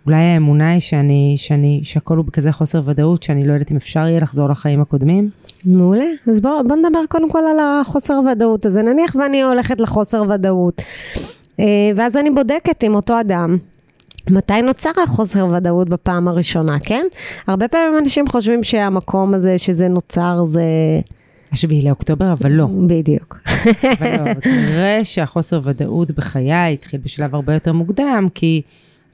אולי 0.06 0.17
האמונה 0.17 0.71
היא 0.71 0.80
שאני, 0.80 1.36
שאני, 1.38 1.80
שהכל 1.84 2.17
הוא 2.17 2.25
בכזה 2.25 2.52
חוסר 2.52 2.82
ודאות, 2.86 3.23
שאני 3.23 3.47
לא 3.47 3.54
יודעת 3.54 3.71
אם 3.71 3.75
אפשר 3.75 3.99
יהיה 3.99 4.19
לחזור 4.19 4.49
לחיים 4.49 4.82
הקודמים. 4.82 5.30
מעולה. 5.65 6.06
אז 6.30 6.41
בואו 6.41 6.67
בוא 6.67 6.75
נדבר 6.75 6.99
קודם 7.10 7.32
כל 7.32 7.39
על 7.52 7.58
החוסר 7.60 8.19
ודאות 8.32 8.65
הזה. 8.65 8.82
נניח 8.82 9.15
ואני 9.15 9.41
הולכת 9.41 9.82
לחוסר 9.82 10.23
ודאות, 10.30 10.82
אה, 11.60 11.65
ואז 11.95 12.17
אני 12.17 12.30
בודקת 12.30 12.84
עם 12.84 12.95
אותו 12.95 13.19
אדם. 13.19 13.58
מתי 14.30 14.62
נוצר 14.62 14.91
החוסר 15.04 15.47
ודאות 15.47 15.89
בפעם 15.89 16.28
הראשונה, 16.28 16.78
כן? 16.80 17.06
הרבה 17.47 17.67
פעמים 17.67 17.97
אנשים 17.97 18.28
חושבים 18.28 18.63
שהמקום 18.63 19.34
הזה 19.34 19.58
שזה 19.58 19.88
נוצר 19.88 20.43
זה... 20.45 20.62
השביעי 21.51 21.81
לאוקטובר, 21.81 22.33
אבל 22.33 22.51
לא. 22.51 22.67
בדיוק. 22.88 23.39
אבל 23.99 24.27
לא, 24.27 24.33
כנראה 24.33 25.03
שהחוסר 25.03 25.62
ודאות 25.63 26.12
בחיי 26.12 26.73
התחיל 26.73 26.99
בשלב 27.03 27.35
הרבה 27.35 27.53
יותר 27.53 27.73
מוקדם, 27.73 28.27
כי 28.35 28.62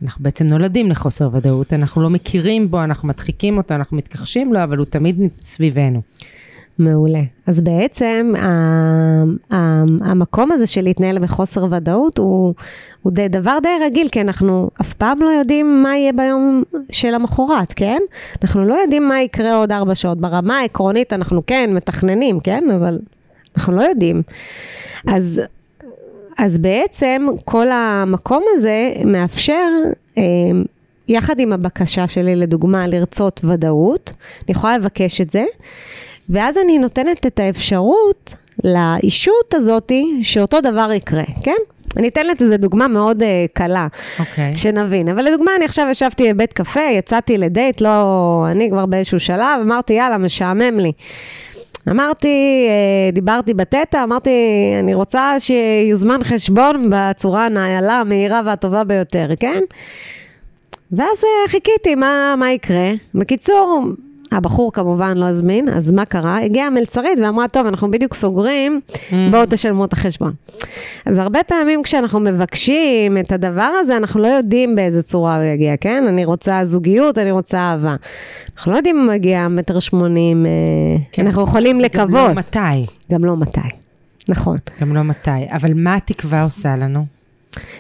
אנחנו 0.01 0.23
בעצם 0.23 0.47
נולדים 0.47 0.89
לחוסר 0.89 1.29
ודאות, 1.33 1.73
אנחנו 1.73 2.01
לא 2.01 2.09
מכירים 2.09 2.71
בו, 2.71 2.83
אנחנו 2.83 3.07
מדחיקים 3.07 3.57
אותו, 3.57 3.75
אנחנו 3.75 3.97
מתכחשים 3.97 4.53
לו, 4.53 4.63
אבל 4.63 4.77
הוא 4.77 4.85
תמיד 4.85 5.19
סביבנו. 5.41 6.01
מעולה. 6.79 7.21
אז 7.47 7.61
בעצם 7.61 8.33
ה- 8.38 9.23
ה- 9.55 9.83
המקום 10.01 10.51
הזה 10.51 10.67
של 10.67 10.81
להתנהל 10.81 11.19
בחוסר 11.19 11.65
ודאות 11.71 12.17
הוא, 12.17 12.53
הוא 13.01 13.11
די, 13.11 13.27
דבר 13.27 13.57
די 13.63 13.69
רגיל, 13.85 14.09
כי 14.09 14.21
אנחנו 14.21 14.69
אף 14.81 14.93
פעם 14.93 15.21
לא 15.21 15.29
יודעים 15.29 15.83
מה 15.83 15.97
יהיה 15.97 16.13
ביום 16.13 16.63
של 16.91 17.15
המחרת, 17.15 17.73
כן? 17.75 18.01
אנחנו 18.43 18.65
לא 18.65 18.73
יודעים 18.73 19.07
מה 19.07 19.21
יקרה 19.21 19.55
עוד 19.55 19.71
ארבע 19.71 19.95
שעות. 19.95 20.17
ברמה 20.17 20.59
העקרונית 20.59 21.13
אנחנו 21.13 21.41
כן 21.47 21.69
מתכננים, 21.73 22.39
כן? 22.39 22.63
אבל 22.75 22.99
אנחנו 23.57 23.73
לא 23.73 23.81
יודעים. 23.81 24.21
אז, 25.07 25.41
אז 26.38 26.57
בעצם 26.57 27.27
כל 27.45 27.67
המקום 27.71 28.43
הזה 28.55 28.93
מאפשר... 29.05 29.69
אה, 30.17 30.23
יחד 31.07 31.39
עם 31.39 31.53
הבקשה 31.53 32.07
שלי, 32.07 32.35
לדוגמה, 32.35 32.88
לרצות 32.88 33.41
ודאות, 33.43 34.13
אני 34.19 34.51
יכולה 34.55 34.77
לבקש 34.77 35.21
את 35.21 35.29
זה, 35.29 35.43
ואז 36.29 36.57
אני 36.57 36.77
נותנת 36.77 37.25
את 37.25 37.39
האפשרות 37.39 38.33
לאישות 38.63 39.53
הזאתי 39.53 40.19
שאותו 40.21 40.61
דבר 40.61 40.91
יקרה, 40.93 41.23
כן? 41.43 41.55
אני 41.97 42.07
אתן 42.07 42.27
לזה 42.27 42.57
דוגמה 42.57 42.88
מאוד 42.88 43.21
uh, 43.21 43.25
קלה, 43.53 43.88
אוקיי. 44.19 44.51
okay. 44.51 44.57
שנבין. 44.57 45.09
אבל 45.09 45.23
לדוגמה, 45.25 45.51
אני 45.57 45.65
עכשיו 45.65 45.88
ישבתי 45.91 46.33
בבית 46.33 46.53
קפה, 46.53 46.81
יצאתי 46.81 47.38
לדייט, 47.38 47.81
לא... 47.81 48.45
אני 48.51 48.69
כבר 48.69 48.85
באיזשהו 48.85 49.19
שלב, 49.19 49.59
אמרתי, 49.61 49.93
יאללה, 49.93 50.17
משעמם 50.17 50.79
לי. 50.79 50.91
אמרתי, 51.89 52.67
אה, 52.69 53.11
דיברתי 53.11 53.53
בטטה, 53.53 54.03
אמרתי, 54.03 54.31
אני 54.79 54.93
רוצה 54.93 55.35
שיוזמן 55.39 56.23
חשבון 56.23 56.89
בצורה 56.89 57.45
הנעלה, 57.45 57.93
המהירה 57.93 58.41
והטובה 58.45 58.83
ביותר, 58.83 59.27
כן? 59.39 59.61
ואז 60.91 61.23
אה, 61.23 61.49
חיכיתי, 61.49 61.95
מה, 61.95 62.35
מה 62.38 62.51
יקרה? 62.51 62.91
בקיצור, 63.15 63.85
הבחור 64.31 64.73
כמובן 64.73 65.17
לא 65.17 65.25
הזמין, 65.25 65.69
אז 65.69 65.91
מה 65.91 66.05
קרה? 66.05 66.41
הגיעה 66.41 66.67
המלצרית 66.67 67.19
ואמרה, 67.23 67.47
טוב, 67.47 67.67
אנחנו 67.67 67.91
בדיוק 67.91 68.13
סוגרים, 68.13 68.81
בואו 69.31 69.45
תשלמו 69.49 69.85
את 69.85 69.93
החשבון. 69.93 70.33
אז 71.05 71.17
הרבה 71.17 71.43
פעמים 71.43 71.83
כשאנחנו 71.83 72.19
מבקשים 72.19 73.17
את 73.17 73.31
הדבר 73.31 73.71
הזה, 73.79 73.97
אנחנו 73.97 74.21
לא 74.21 74.27
יודעים 74.27 74.75
באיזה 74.75 75.01
צורה 75.01 75.35
הוא 75.35 75.43
יגיע, 75.43 75.77
כן? 75.77 76.03
אני 76.07 76.25
רוצה 76.25 76.65
זוגיות, 76.65 77.17
אני 77.17 77.31
רוצה 77.31 77.59
אהבה. 77.59 77.95
אנחנו 78.57 78.71
לא 78.71 78.77
יודעים 78.77 78.97
אם 78.97 79.07
מגיע 79.07 79.47
מטר 79.47 79.79
שמונים, 79.79 80.45
אה, 80.45 80.51
כן, 81.11 81.27
אנחנו 81.27 81.43
יכולים 81.43 81.77
גם 81.77 81.81
לקוות. 81.83 82.29
לא 82.29 82.33
מתי. 82.33 82.85
גם 83.11 83.25
לא 83.25 83.38
מתי. 83.38 83.59
נכון. 84.29 84.57
גם 84.81 84.95
לא 84.95 85.01
מתי. 85.01 85.29
אבל 85.51 85.73
מה 85.75 85.95
התקווה 85.95 86.43
עושה 86.43 86.75
לנו? 86.75 87.05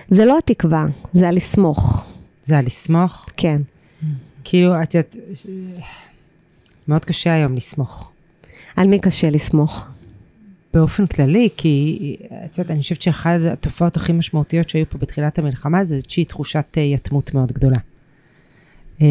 זה 0.07 0.25
לא 0.25 0.37
התקווה, 0.37 0.85
זה 1.11 1.27
הלסמוך, 1.27 2.05
זה 2.43 2.57
הלסמוך? 2.57 3.25
כן. 3.37 3.61
כאילו, 4.43 4.83
את 4.83 4.95
יודעת, 4.95 5.15
מאוד 6.87 7.05
קשה 7.05 7.33
היום 7.33 7.55
לסמוך. 7.55 8.11
על 8.75 8.87
מי 8.87 8.99
קשה 8.99 9.29
לסמוך? 9.29 9.87
באופן 10.75 11.07
כללי, 11.07 11.49
כי 11.57 12.15
את 12.45 12.57
יודעת, 12.57 12.71
אני 12.71 12.81
חושבת 12.81 13.01
שאחת 13.01 13.39
התופעות 13.51 13.97
הכי 13.97 14.13
משמעותיות 14.13 14.69
שהיו 14.69 14.85
פה 14.89 14.97
בתחילת 14.97 15.39
המלחמה 15.39 15.83
זה 15.83 15.95
איזושהי 15.95 16.25
תחושת 16.25 16.65
אה, 16.77 16.81
יתמות 16.81 17.33
מאוד 17.33 17.51
גדולה. 17.51 17.77
אה, 19.01 19.07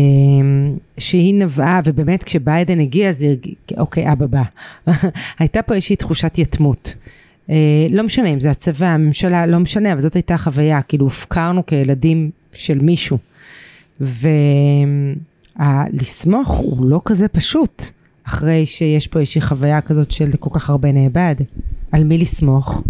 שהיא 0.98 1.34
נבעה, 1.34 1.80
ובאמת 1.84 2.22
כשביידן 2.22 2.80
הגיע, 2.80 3.12
זה 3.12 3.34
אוקיי, 3.78 4.12
אבא 4.12 4.26
בא. 4.26 4.42
הייתה 5.38 5.62
פה 5.62 5.74
איזושהי 5.74 5.96
תחושת 5.96 6.38
יתמות. 6.38 6.94
אה, 7.50 7.86
לא 7.90 8.02
משנה 8.02 8.28
אם 8.28 8.40
זה 8.40 8.50
הצבא, 8.50 8.86
הממשלה, 8.86 9.46
לא 9.46 9.58
משנה, 9.58 9.92
אבל 9.92 10.00
זאת 10.00 10.14
הייתה 10.14 10.36
חוויה, 10.36 10.82
כאילו 10.82 11.06
הופקרנו 11.06 11.66
כילדים 11.66 12.30
של 12.52 12.78
מישהו. 12.78 13.18
ולסמוך 15.58 16.48
הוא 16.48 16.86
לא 16.86 17.00
כזה 17.04 17.28
פשוט, 17.28 17.84
אחרי 18.24 18.66
שיש 18.66 19.06
פה 19.06 19.18
איזושהי 19.20 19.40
חוויה 19.40 19.80
כזאת 19.80 20.10
של 20.10 20.30
כל 20.40 20.50
כך 20.52 20.70
הרבה 20.70 20.92
נאבד. 20.92 21.34
על 21.92 22.04
מי 22.04 22.18
לסמוך? 22.18 22.82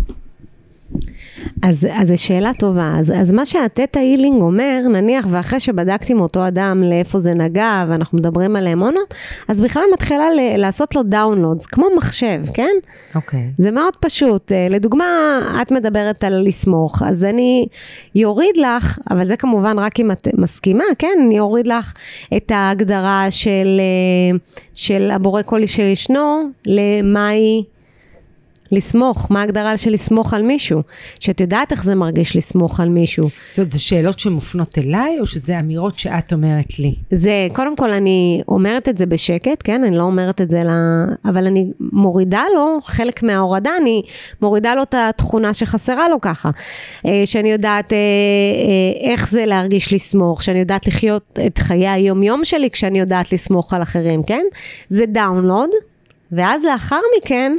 אז, 1.63 1.87
אז 1.93 2.09
זו 2.09 2.23
שאלה 2.23 2.51
טובה. 2.59 2.95
אז, 2.99 3.13
אז 3.17 3.33
מה 3.33 3.47
שהתטא 3.47 3.99
הילינג 3.99 4.43
אומר, 4.43 4.81
נניח 4.91 5.27
ואחרי 5.31 5.61
שבדקתי 5.61 6.13
עם 6.13 6.21
אותו 6.21 6.49
אדם 6.49 6.83
לאיפה 6.83 7.21
זה 7.21 7.35
נגע, 7.35 7.85
ואנחנו 7.89 8.19
מדברים 8.19 8.57
על 8.57 8.69
אמונות, 8.69 9.15
אז 9.49 9.61
בכלל 9.61 9.83
מתחילה 9.93 10.25
ל- 10.31 10.57
לעשות 10.57 10.95
לו 10.97 11.03
דאונלודס, 11.03 11.67
כמו 11.67 11.87
מחשב, 11.97 12.41
כן? 12.55 12.71
אוקיי. 13.15 13.51
זה 13.59 13.71
מאוד 13.71 13.97
פשוט. 14.01 14.53
אה, 14.53 14.67
לדוגמה, 14.71 15.05
את 15.63 15.71
מדברת 15.73 16.25
על 16.25 16.43
לסמוך, 16.47 17.03
אז 17.03 17.25
אני 17.25 17.67
אוריד 18.25 18.57
לך, 18.57 18.99
אבל 19.11 19.25
זה 19.25 19.37
כמובן 19.37 19.79
רק 19.79 20.01
אם 20.01 20.11
את 20.11 20.29
מסכימה, 20.39 20.85
כן? 20.99 21.19
אני 21.27 21.41
אוריד 21.41 21.67
לך 21.67 21.93
את 22.37 22.51
ההגדרה 22.51 23.27
של, 23.31 23.81
אה, 23.81 24.39
של 24.75 25.11
הבורא 25.11 25.43
כל 25.43 25.67
של 25.67 25.83
ישנו, 25.83 26.43
למהי 26.67 27.65
לסמוך, 28.73 29.27
מה 29.31 29.41
ההגדרה 29.41 29.77
של 29.77 29.91
לסמוך 29.91 30.35
על 30.35 30.43
מישהו? 30.43 30.83
שאת 31.21 31.41
יודעת 31.41 31.73
איך 31.73 31.85
זה 31.85 31.95
מרגיש 31.95 32.37
לסמוך 32.37 32.81
על 32.81 32.89
מישהו. 32.89 33.29
זאת 33.49 33.59
אומרת, 33.59 33.71
זה 33.71 33.79
שאלות 33.79 34.19
שמופנות 34.19 34.79
אליי, 34.79 35.21
או 35.21 35.27
שזה 35.27 35.59
אמירות 35.59 35.99
שאת 35.99 36.33
אומרת 36.33 36.79
לי? 36.79 36.95
זה, 37.11 37.49
קודם 37.53 37.77
כל 37.77 37.93
אני 37.93 38.43
אומרת 38.49 38.89
את 38.89 38.99
זה 38.99 39.07
בשקט, 39.07 39.61
כן? 39.65 39.85
אני 39.85 39.97
לא 39.97 40.03
אומרת 40.03 40.41
את 40.41 40.51
זה 40.51 40.65
ל... 40.65 40.69
אבל 41.25 41.47
אני 41.47 41.71
מורידה 41.81 42.43
לו, 42.55 42.79
חלק 42.85 43.23
מההורדה, 43.23 43.71
אני 43.81 44.03
מורידה 44.43 44.75
לו 44.75 44.83
את 44.83 44.95
התכונה 44.99 45.55
שחסרה 45.55 46.09
לו 46.09 46.21
ככה. 46.21 46.51
אה, 47.07 47.23
שאני 47.25 47.53
יודעת 47.53 47.93
אה, 47.93 47.99
אה, 47.99 49.11
איך 49.11 49.31
זה 49.31 49.45
להרגיש 49.47 49.93
לסמוך, 49.93 50.43
שאני 50.43 50.59
יודעת 50.59 50.87
לחיות 50.87 51.39
את 51.47 51.59
חיי 51.59 51.89
היום-יום 51.89 52.45
שלי 52.45 52.71
כשאני 52.71 53.01
יודעת 53.01 53.33
לסמוך 53.33 53.75
על 53.75 53.83
אחרים, 53.83 54.23
כן? 54.23 54.45
זה 54.89 55.07
דאונלוד. 55.07 55.71
ואז 56.37 56.65
לאחר 56.65 57.01
מכן, 57.19 57.57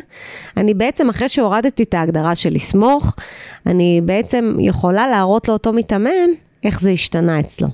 אני 0.58 0.74
בעצם, 0.74 1.10
אחרי 1.10 1.30
שהורדתי 1.30 1.84
את 1.84 1.94
ההגדרה 1.94 2.36
של 2.36 2.54
לסמוך, 2.54 3.16
אני 3.66 4.02
בעצם 4.06 4.58
יכולה 4.60 5.08
להראות 5.08 5.48
לאותו 5.48 5.74
מתאמן 5.74 6.30
איך 6.64 6.82
זה 6.82 6.90
השתנה 6.90 7.40
אצלו. 7.40 7.68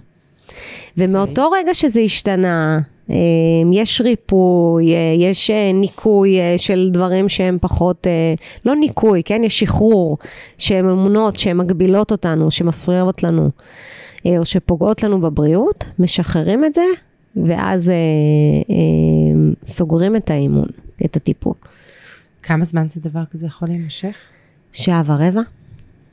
ומאותו 0.97 1.47
okay. 1.47 1.55
רגע 1.57 1.73
שזה 1.73 2.01
השתנה, 2.01 2.79
אה, 3.09 3.15
יש 3.73 4.01
ריפוי, 4.01 4.93
אה, 4.93 5.15
יש 5.19 5.49
אה, 5.51 5.71
ניקוי 5.73 6.37
של 6.57 6.89
דברים 6.93 7.29
שהם 7.29 7.57
פחות, 7.61 8.07
לא 8.65 8.75
ניקוי, 8.75 9.23
כן? 9.23 9.43
יש 9.43 9.59
שחרור, 9.59 10.17
שהן 10.57 10.89
אמונות 10.89 11.35
שהן 11.35 11.57
מגבילות 11.57 12.11
אותנו, 12.11 12.51
שמפריעות 12.51 13.23
לנו, 13.23 13.49
או 14.25 14.45
שפוגעות 14.45 15.03
לנו 15.03 15.21
בבריאות, 15.21 15.85
משחררים 15.99 16.65
את 16.65 16.73
זה, 16.73 16.83
ואז 17.35 17.89
אה, 17.89 17.95
אה, 18.69 19.51
סוגרים 19.65 20.15
את 20.15 20.29
האימון, 20.29 20.67
את 21.05 21.15
הטיפול. 21.15 21.53
כמה 22.43 22.65
זמן 22.65 22.87
זה 22.89 23.01
דבר 23.01 23.23
כזה 23.31 23.45
יכול 23.45 23.67
להימשך? 23.67 24.15
שעה 24.71 25.03
ורבע. 25.05 25.41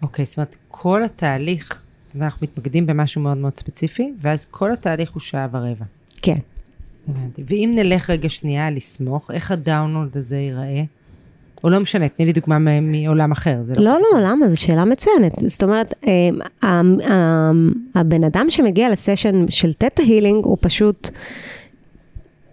אוקיי, 0.02 0.24
זאת 0.24 0.36
אומרת, 0.36 0.56
כל 0.68 1.04
התהליך, 1.04 1.82
אנחנו 2.16 2.38
מתמקדים 2.46 2.86
במשהו 2.86 3.20
מאוד 3.20 3.36
מאוד 3.36 3.58
ספציפי, 3.58 4.12
ואז 4.20 4.46
כל 4.50 4.72
התהליך 4.72 5.12
הוא 5.12 5.20
שעה 5.20 5.48
ורבע. 5.52 5.84
כן. 6.22 6.36
הבנתי. 7.08 7.42
ואם 7.46 7.72
נלך 7.74 8.10
רגע 8.10 8.28
שנייה 8.28 8.70
לסמוך, 8.70 9.30
איך 9.30 9.50
הדאונלוד 9.50 10.16
הזה 10.16 10.36
ייראה? 10.36 10.82
או 11.64 11.70
לא 11.70 11.80
משנה, 11.80 12.08
תני 12.08 12.26
לי 12.26 12.32
דוגמה 12.32 12.58
מעולם 12.80 13.32
אחר. 13.32 13.58
זה 13.62 13.74
לא, 13.74 13.82
לא, 14.14 14.20
למה? 14.22 14.48
זו 14.48 14.60
שאלה 14.60 14.84
מצוינת. 14.84 15.32
זאת 15.46 15.62
אומרת, 15.62 15.94
אה, 16.06 16.10
ה- 16.68 16.80
ה- 17.12 17.52
הבן 17.94 18.24
אדם 18.24 18.46
שמגיע 18.48 18.88
לסשן 18.90 19.48
של 19.48 19.72
תטא 19.72 20.02
הילינג, 20.02 20.44
הוא 20.44 20.56
פשוט 20.60 21.10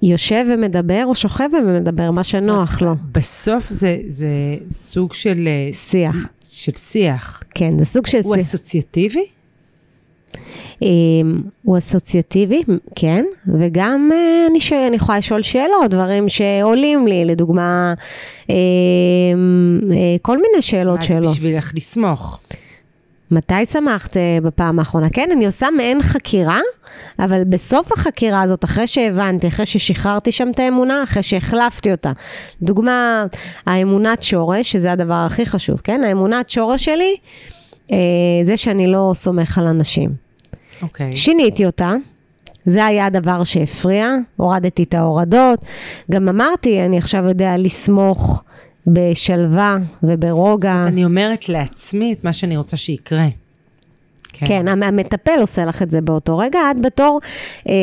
יושב 0.05 0.45
ומדבר, 0.53 1.03
או 1.05 1.15
שוכב 1.15 1.49
ומדבר, 1.67 2.11
מה 2.11 2.23
שנוח 2.23 2.81
לו. 2.81 2.95
בסוף 3.11 3.69
זה, 3.69 3.97
זה 4.07 4.27
סוג 4.71 5.13
של, 5.13 5.47
אה, 5.47 5.73
שיח. 5.73 6.15
של 6.43 6.71
שיח. 6.77 7.43
כן, 7.55 7.79
זה 7.79 7.85
סוג 7.85 8.07
של 8.07 8.19
הוא 8.23 8.35
שיח. 8.35 8.45
אסוציאטיבי? 8.45 9.25
אמ, 10.81 11.41
הוא 11.63 11.77
אסוציאטיבי, 11.77 12.63
כן, 12.95 13.25
וגם 13.47 14.09
אה, 14.13 14.47
אני, 14.51 14.59
ש... 14.59 14.73
אני 14.73 14.95
יכולה 14.95 15.17
לשאול 15.17 15.41
שאלות, 15.41 15.89
דברים 15.89 16.29
שעולים 16.29 17.07
לי, 17.07 17.25
לדוגמה, 17.25 17.93
אמ, 18.49 18.55
אה, 19.91 20.15
כל 20.21 20.37
מיני 20.37 20.61
שאלות 20.61 21.03
שלו. 21.03 21.31
בשבילך 21.31 21.71
לסמוך? 21.75 22.39
מתי 23.31 23.65
שמחת 23.65 24.17
אה, 24.17 24.37
בפעם 24.43 24.79
האחרונה? 24.79 25.09
כן, 25.09 25.29
אני 25.31 25.45
עושה 25.45 25.67
מעין 25.77 26.01
חקירה, 26.01 26.59
אבל 27.19 27.43
בסוף 27.43 27.91
החקירה 27.91 28.41
הזאת, 28.41 28.63
אחרי 28.63 28.87
שהבנתי, 28.87 29.47
אחרי 29.47 29.65
ששחררתי 29.65 30.31
שם 30.31 30.51
את 30.51 30.59
האמונה, 30.59 31.03
אחרי 31.03 31.23
שהחלפתי 31.23 31.91
אותה. 31.91 32.11
דוגמה, 32.61 33.25
האמונת 33.65 34.23
שורש, 34.23 34.71
שזה 34.71 34.91
הדבר 34.91 35.23
הכי 35.27 35.45
חשוב, 35.45 35.81
כן? 35.83 36.03
האמונת 36.03 36.49
שורש 36.49 36.85
שלי, 36.85 37.15
אה, 37.91 37.97
זה 38.45 38.57
שאני 38.57 38.87
לא 38.87 39.11
סומך 39.15 39.57
על 39.57 39.67
אנשים. 39.67 40.09
אוקיי. 40.81 41.15
שיניתי 41.15 41.65
אותה, 41.65 41.93
זה 42.65 42.85
היה 42.85 43.05
הדבר 43.05 43.43
שהפריע, 43.43 44.09
הורדתי 44.35 44.83
את 44.83 44.93
ההורדות. 44.93 45.59
גם 46.11 46.29
אמרתי, 46.29 46.85
אני 46.85 46.97
עכשיו 46.97 47.27
יודע 47.27 47.57
לסמוך 47.57 48.43
בשלווה 48.87 49.77
וברוגע. 50.03 50.83
אני 50.87 51.05
אומרת 51.05 51.49
לעצמי 51.49 52.13
את 52.13 52.23
מה 52.23 52.33
שאני 52.33 52.57
רוצה 52.57 52.77
שיקרה. 52.77 53.27
כן, 54.33 54.67
המ- 54.67 54.83
המטפל 54.83 55.37
עושה 55.41 55.65
לך 55.65 55.81
את 55.81 55.91
זה 55.91 56.01
באותו 56.01 56.37
רגע, 56.37 56.59
את 56.71 56.81
בתור 56.81 57.19
אה, 57.69 57.73
אה, 57.73 57.77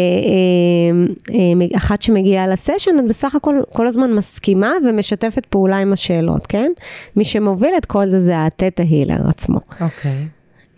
אה, 1.35 1.77
אחת 1.77 2.03
שמגיעה 2.03 2.47
לסשן, 2.47 2.91
את 2.99 3.05
בסך 3.09 3.35
הכל 3.35 3.55
כל 3.73 3.87
הזמן 3.87 4.13
מסכימה 4.15 4.73
ומשתפת 4.89 5.47
פעולה 5.47 5.79
עם 5.79 5.93
השאלות, 5.93 6.47
כן? 6.47 6.73
מי 7.17 7.25
שמוביל 7.25 7.71
את 7.79 7.85
כל 7.85 8.09
זה 8.11 8.19
זה 8.21 8.47
התטא 8.47 8.83
הילר 8.83 9.29
עצמו. 9.29 9.59
אוקיי. 9.81 10.27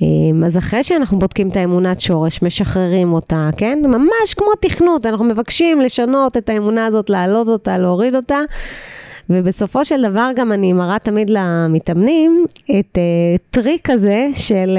אה, 0.03 0.07
אז 0.47 0.59
אחרי 0.59 0.83
שאנחנו 0.83 1.19
בודקים 1.19 1.49
את 1.49 1.57
האמונת 1.57 2.01
שורש, 2.01 2.43
משחררים 2.43 3.13
אותה, 3.13 3.51
כן? 3.57 3.79
ממש 3.85 4.35
כמו 4.37 4.47
תכנות, 4.61 5.07
אנחנו 5.07 5.25
מבקשים 5.25 5.81
לשנות 5.81 6.37
את 6.37 6.49
האמונה 6.49 6.87
הזאת, 6.87 7.11
להעלות 7.11 7.49
אותה, 7.49 7.79
להוריד 7.79 8.17
אותה. 8.17 8.39
ובסופו 9.31 9.85
של 9.85 10.03
דבר 10.11 10.31
גם 10.37 10.53
אני 10.53 10.73
מראה 10.73 10.99
תמיד 10.99 11.31
למתאמנים 11.31 12.47
את 12.65 12.99
אה, 12.99 13.39
טריק 13.51 13.91
הזה 13.91 14.29
של 14.35 14.79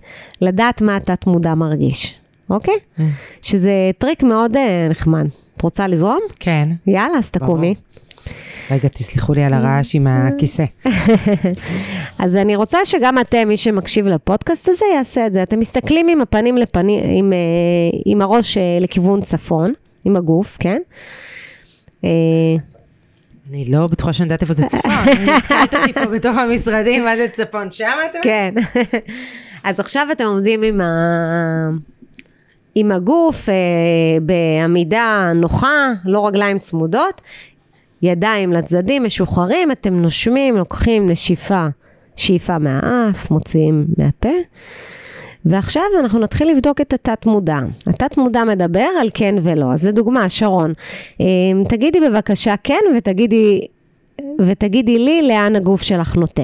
אה, 0.00 0.04
לדעת 0.40 0.80
מה 0.80 0.96
התת 0.96 1.26
מודע 1.26 1.54
מרגיש, 1.54 2.20
אוקיי? 2.50 2.74
אממ. 2.74 3.02
שזה 3.42 3.90
טריק 3.98 4.22
מאוד 4.22 4.56
אה, 4.56 4.90
נחמד. 4.90 5.26
את 5.56 5.62
רוצה 5.62 5.86
לזרום? 5.86 6.20
כן. 6.40 6.68
יאללה, 6.86 7.18
אז 7.18 7.30
תקומי. 7.30 7.74
רגע, 8.70 8.88
תסלחו 8.88 9.32
לי 9.32 9.44
על 9.44 9.52
הרעש 9.54 9.94
עם 9.94 10.06
הכיסא. 10.06 10.64
אז 12.18 12.36
אני 12.36 12.56
רוצה 12.56 12.78
שגם 12.84 13.18
אתם, 13.18 13.48
מי 13.48 13.56
שמקשיב 13.56 14.06
לפודקאסט 14.06 14.68
הזה, 14.68 14.84
יעשה 14.94 15.26
את 15.26 15.32
זה. 15.32 15.42
אתם 15.42 15.58
מסתכלים 15.58 16.08
עם 16.08 16.20
הפנים 16.20 16.56
לפנים, 16.56 17.00
עם, 17.04 17.32
עם 18.06 18.22
הראש 18.22 18.58
לכיוון 18.80 19.20
צפון, 19.20 19.72
עם 20.04 20.16
הגוף, 20.16 20.58
כן? 20.60 20.80
אני 23.50 23.64
לא 23.64 23.86
בטוחה 23.86 24.12
שאני 24.12 24.26
יודעת 24.26 24.42
איפה 24.42 24.54
זה 24.54 24.66
צפון. 24.66 24.90
אני 24.90 25.32
התחלת 25.36 25.74
אותי 25.74 25.92
פה 25.92 26.06
בתוך 26.06 26.36
המשרדים, 26.36 27.04
מה 27.04 27.16
זה 27.16 27.26
צפון? 27.28 27.72
שם 27.72 27.96
אתה? 28.10 28.18
כן. 28.22 28.54
אז 29.64 29.80
עכשיו 29.80 30.06
אתם 30.12 30.24
עומדים 30.24 30.62
עם, 30.62 30.80
ה... 30.80 31.68
עם 32.74 32.92
הגוף 32.92 33.48
אה, 33.48 33.54
בעמידה 34.22 35.32
נוחה, 35.34 35.92
לא 36.04 36.26
רגליים 36.26 36.58
צמודות, 36.58 37.20
ידיים 38.02 38.52
לצדדים, 38.52 39.04
משוחררים, 39.04 39.70
אתם 39.70 39.94
נושמים, 39.94 40.56
לוקחים 40.56 41.10
נשיפה, 41.10 41.66
שאיפה 42.16 42.58
מהאף, 42.58 43.30
מוציאים 43.30 43.86
מהפה. 43.96 44.38
ועכשיו 45.50 45.82
אנחנו 46.00 46.18
נתחיל 46.18 46.50
לבדוק 46.50 46.80
את 46.80 46.92
התת-מודע. 46.92 47.58
התת-מודע 47.86 48.44
מדבר 48.44 48.86
על 49.00 49.08
כן 49.14 49.34
ולא. 49.42 49.72
אז 49.72 49.80
זו 49.82 49.92
דוגמה, 49.92 50.28
שרון. 50.28 50.72
אה, 51.20 51.26
תגידי 51.68 51.98
בבקשה 52.00 52.54
כן 52.64 52.80
ותגידי, 52.96 53.66
ותגידי 54.40 54.98
לי 54.98 55.22
לאן 55.28 55.56
הגוף 55.56 55.82
שלך 55.82 56.16
נוטה. 56.16 56.42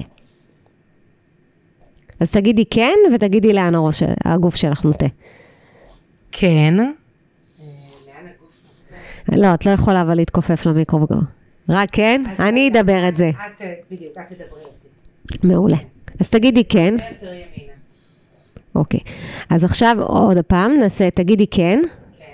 אז 2.20 2.32
תגידי 2.32 2.64
כן 2.70 2.94
ותגידי 3.14 3.52
לאן 3.52 3.74
הראש, 3.74 3.98
של- 3.98 4.06
הגוף 4.24 4.54
שלך 4.56 4.84
נוטה. 4.84 5.06
כן. 6.32 6.74
לא, 9.32 9.54
את 9.54 9.66
לא 9.66 9.70
יכולה 9.70 10.02
אבל 10.02 10.14
להתכופף 10.14 10.66
למיקרופון. 10.66 11.24
רק 11.68 11.88
כן, 11.92 12.22
אני 12.38 12.68
אדבר 12.68 13.08
את 13.08 13.16
זה. 13.16 13.30
את, 13.30 13.62
בדיוק, 13.90 14.12
את 14.12 14.22
תדברי 14.32 14.62
אותי. 14.64 15.46
מעולה. 15.46 15.76
אז 16.20 16.30
תגידי 16.30 16.64
כן. 16.64 16.94
יותר 17.10 17.26
ימינה. 17.26 17.72
אוקיי. 18.74 19.00
אז 19.50 19.64
עכשיו 19.64 19.96
עוד 20.00 20.38
פעם 20.38 20.72
נעשה, 20.78 21.10
תגידי 21.10 21.46
כן, 21.46 21.82
כן, 22.18 22.24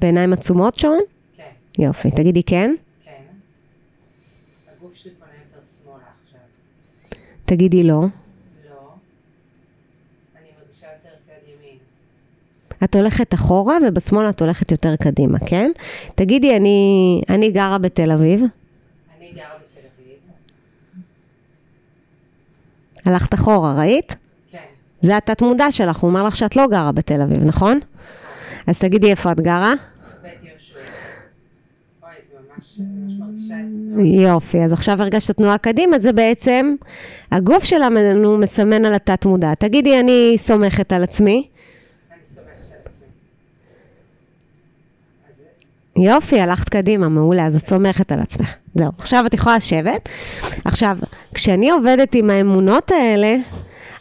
בעיניים 0.00 0.32
עצומות 0.32 0.74
שרון. 0.74 0.98
כן, 1.36 1.42
יופי, 1.78 2.10
תגידי 2.10 2.42
כן, 2.42 2.74
כן. 3.04 3.10
הגוף 4.78 4.94
שלי 4.94 5.12
פונה 5.18 5.30
יותר 5.32 5.66
שמאלה 5.82 6.04
עכשיו. 6.24 6.40
תגידי 7.44 7.82
לא. 7.82 8.00
לא. 8.00 8.06
את 12.84 12.96
הולכת 12.96 13.34
אחורה 13.34 13.76
ובשמאל 13.88 14.28
את 14.28 14.42
הולכת 14.42 14.72
יותר 14.72 14.96
קדימה, 14.96 15.38
כן? 15.38 15.70
תגידי, 16.14 16.56
אני, 16.56 17.22
אני 17.28 17.50
גרה 17.50 17.78
בתל 17.78 18.12
אביב. 18.12 18.40
אני 18.40 19.32
גרה 19.34 19.44
בתל 19.44 19.86
אביב. 19.96 20.18
הלכת 23.04 23.34
אחורה, 23.34 23.78
ראית? 23.78 24.16
זה 25.00 25.16
התת 25.16 25.42
מודע 25.42 25.72
שלך, 25.72 25.96
הוא 25.96 26.10
אומר 26.10 26.22
לך 26.22 26.36
שאת 26.36 26.56
לא 26.56 26.66
גרה 26.66 26.92
בתל 26.92 27.22
אביב, 27.22 27.44
נכון? 27.44 27.80
אז 28.66 28.78
תגידי 28.78 29.10
איפה 29.10 29.32
את 29.32 29.40
גרה. 29.40 29.72
יופי, 34.04 34.64
אז 34.64 34.72
עכשיו 34.72 35.02
הרגשת 35.02 35.36
תנועה 35.36 35.58
קדימה, 35.58 35.98
זה 35.98 36.12
בעצם, 36.12 36.74
הגוף 37.32 37.64
שלנו 37.64 38.38
מסמן 38.38 38.84
על 38.84 38.94
התת 38.94 39.26
מודע. 39.26 39.54
תגידי, 39.54 40.00
אני 40.00 40.34
סומכת 40.36 40.92
על 40.92 41.02
עצמי. 41.02 41.48
יופי, 45.96 46.40
הלכת 46.40 46.68
קדימה, 46.68 47.08
מעולה, 47.08 47.46
אז 47.46 47.56
את 47.56 47.66
סומכת 47.66 48.12
על 48.12 48.20
עצמך. 48.20 48.54
זהו, 48.74 48.90
עכשיו 48.98 49.26
את 49.26 49.34
יכולה 49.34 49.56
לשבת. 49.56 50.08
עכשיו, 50.64 50.98
כשאני 51.34 51.70
עובדת 51.70 52.14
עם 52.14 52.30
האמונות 52.30 52.90
האלה, 52.90 53.36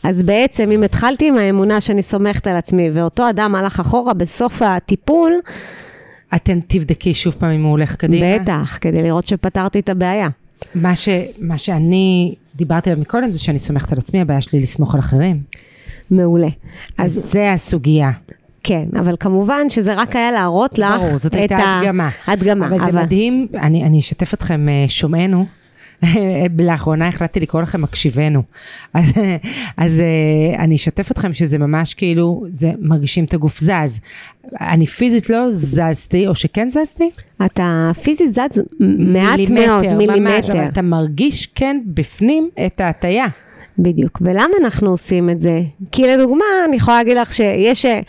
אז 0.08 0.24
בעצם 0.24 0.72
אם 0.72 0.84
התחלתי 0.84 1.28
עם 1.28 1.38
האמונה 1.38 1.82
שאני 1.82 2.02
סומכת 2.02 2.48
על 2.48 2.56
עצמי, 2.56 2.90
ואותו 2.94 3.30
אדם 3.30 3.56
הלך 3.56 3.80
אחורה 3.80 4.14
בסוף 4.14 4.62
הטיפול, 4.62 5.34
אתן 6.36 6.60
תבדקי 6.68 7.14
שוב 7.14 7.36
פעם 7.40 7.52
אם 7.52 7.64
הוא 7.64 7.72
הולך 7.72 7.96
קדימה. 7.96 8.26
בטח, 8.40 8.78
כדי 8.82 9.04
לראות 9.04 9.28
שפתרתי 9.28 9.80
את 9.80 9.90
הבעיה. 9.90 10.28
מה, 10.76 10.96
ש, 10.96 11.10
מה 11.42 11.58
שאני 11.58 12.36
דיברתי 12.56 12.90
עליו 12.90 13.02
מקודם 13.02 13.32
זה 13.32 13.40
שאני 13.40 13.60
סומכת 13.60 13.92
על 13.92 13.98
עצמי, 13.98 14.22
הבעיה 14.22 14.42
שלי 14.42 14.60
לסמוך 14.60 14.94
על 14.94 15.00
אחרים. 15.00 15.40
מעולה. 16.12 16.50
אז 16.98 17.18
אז 17.18 17.32
זה 17.32 17.54
הסוגיה. 17.54 18.12
כן, 18.64 18.86
אבל 19.00 19.16
כמובן 19.20 19.70
שזה 19.70 19.94
רק 19.94 20.16
היה 20.16 20.32
להראות 20.32 20.80
לך 20.80 20.94
ברור, 21.02 21.18
זאת 21.18 21.34
את 21.34 21.40
הייתה 21.40 21.80
הדגמה. 21.80 22.10
הדגמה. 22.28 22.68
אבל 22.68 22.92
זה 22.92 23.02
מדהים, 23.02 23.48
אני, 23.54 23.84
אני 23.84 24.00
אשתף 24.00 24.34
אתכם, 24.34 24.70
אה, 24.70 24.86
שומענו. 24.88 25.46
לאחרונה 26.60 27.08
החלטתי 27.08 27.40
לקרוא 27.40 27.62
לכם 27.62 27.82
מקשיבנו. 27.82 28.44
אז, 28.94 29.14
אז 29.78 30.00
אה, 30.00 30.64
אני 30.64 30.76
אשתף 30.76 31.12
אתכם 31.12 31.34
שזה 31.34 31.58
ממש 31.58 31.94
כאילו, 31.94 32.46
זה 32.48 32.72
מרגישים 32.80 33.24
את 33.24 33.34
הגוף 33.34 33.60
זז. 33.60 34.00
אני 34.62 34.86
פיזית 34.86 35.30
לא 35.30 35.50
זזתי, 35.50 36.28
או 36.28 36.36
שכן 36.36 36.70
זזתי? 36.72 37.10
אתה 37.46 37.92
פיזית 38.04 38.34
זז 38.34 38.64
מעט 38.80 39.40
מאוד, 39.40 39.86
ממש, 39.86 39.98
מילימטר. 39.98 40.54
אבל 40.54 40.66
אתה 40.66 40.82
מרגיש 40.82 41.48
כן 41.56 41.82
בפנים 41.86 42.50
את 42.66 42.82
ההטייה. 42.82 43.28
בדיוק. 43.80 44.18
ולמה 44.22 44.54
אנחנו 44.62 44.90
עושים 44.90 45.30
את 45.30 45.42
זה? 45.42 45.62
כי 45.92 46.08
לדוגמה, 46.08 46.46
אני 46.68 46.76
יכולה 46.76 46.98
להגיד 46.98 47.18
לך 47.18 47.34
שיש 47.34 47.86
אה, 47.86 48.00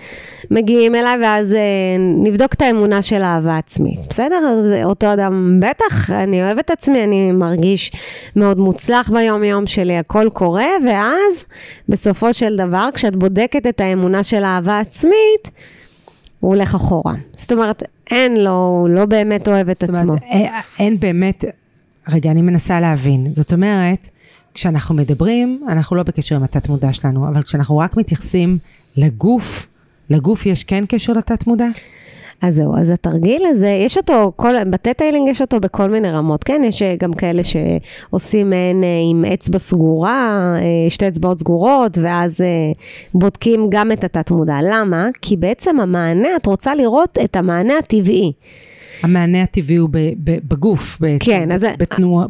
מגיעים 0.51 0.95
אליי 0.95 1.19
ואז 1.23 1.55
אה, 1.55 1.59
נבדוק 1.99 2.55
את 2.55 2.63
האמונה 2.63 3.03
של 3.03 3.23
אהבה 3.23 3.57
עצמית. 3.57 4.01
בסדר? 4.11 4.37
אז 4.37 4.85
אותו 4.85 5.13
אדם, 5.13 5.61
בטח, 5.61 6.11
אני 6.11 6.43
אוהב 6.43 6.59
את 6.59 6.71
עצמי, 6.71 7.05
אני 7.05 7.33
מרגיש 7.33 7.91
מאוד 8.37 8.59
מוצלח 8.59 9.11
ביום-יום 9.11 9.67
שלי, 9.67 9.97
הכל 9.97 10.29
קורה, 10.33 10.67
ואז 10.87 11.45
בסופו 11.89 12.35
של 12.35 12.57
דבר, 12.57 12.89
כשאת 12.95 13.17
בודקת 13.17 13.67
את 13.67 13.81
האמונה 13.81 14.25
של 14.25 14.45
אהבה 14.45 14.79
עצמית, 14.79 15.51
הוא 16.41 16.55
הולך 16.55 16.75
אחורה. 16.75 17.15
זאת 17.33 17.53
אומרת, 17.53 17.83
אין 18.11 18.37
לו, 18.37 18.51
הוא 18.51 18.89
לא 18.89 19.07
באמת 19.07 19.49
אוהב 19.49 19.69
את 19.69 19.77
זאת 19.77 19.91
עצמו. 19.91 20.01
אומרת, 20.03 20.23
אה, 20.23 20.61
אין 20.79 21.01
באמת, 21.01 21.45
רגע, 22.09 22.31
אני 22.31 22.43
מנסה 22.43 22.81
להבין. 22.81 23.27
זאת 23.33 23.53
אומרת, 23.53 24.09
כשאנחנו 24.59 24.95
מדברים, 24.95 25.63
אנחנו 25.69 25.97
לא 25.97 26.03
בקשר 26.03 26.37
עם 26.37 26.43
התת 26.43 26.69
מודע 26.69 26.93
שלנו, 26.93 27.29
אבל 27.29 27.43
כשאנחנו 27.43 27.79
רק 27.79 27.97
מתייחסים 27.97 28.59
לגוף, 28.97 29.67
לגוף 30.11 30.47
יש 30.47 30.65
כן 30.65 30.85
קשר 30.89 31.13
לתת 31.13 31.47
מודע? 31.47 31.67
אז 32.43 32.55
זהו, 32.55 32.77
אז 32.77 32.91
התרגיל 32.91 33.43
הזה, 33.47 33.69
יש 33.69 33.97
אותו, 33.97 34.33
בטטיילינג 34.71 35.29
יש 35.29 35.41
אותו 35.41 35.61
בכל 35.61 35.91
מיני 35.91 36.11
רמות, 36.11 36.45
כן? 36.45 36.63
יש 36.65 36.83
אה, 36.83 36.97
גם 36.99 37.13
כאלה 37.13 37.43
שעושים 37.43 38.51
מעין 38.51 38.85
אה, 38.85 38.89
עם 39.11 39.25
אצבע 39.25 39.59
סגורה, 39.59 40.57
אה, 40.57 40.91
שתי 40.91 41.09
אצבעות 41.09 41.39
סגורות, 41.39 41.99
ואז 42.03 42.41
בודקים 43.15 43.67
גם 43.69 43.93
את 43.93 44.05
התת 44.05 44.31
מודע. 44.31 44.59
למה? 44.63 45.07
כי 45.23 45.37
בעצם 45.37 45.81
המענה, 45.81 46.37
את 46.37 46.47
רוצה 46.47 46.75
לראות 46.75 47.19
את 47.25 47.37
המענה 47.37 47.79
הטבעי. 47.79 48.33
המענה 49.03 49.43
הטבעי 49.43 49.77
הוא 49.77 49.89
ב, 49.93 49.99
ב, 50.25 50.39
בגוף 50.49 50.97
בעצם. 51.01 51.25
כן, 51.25 51.53
אז 51.53 51.67
בתנוע, 51.79 52.27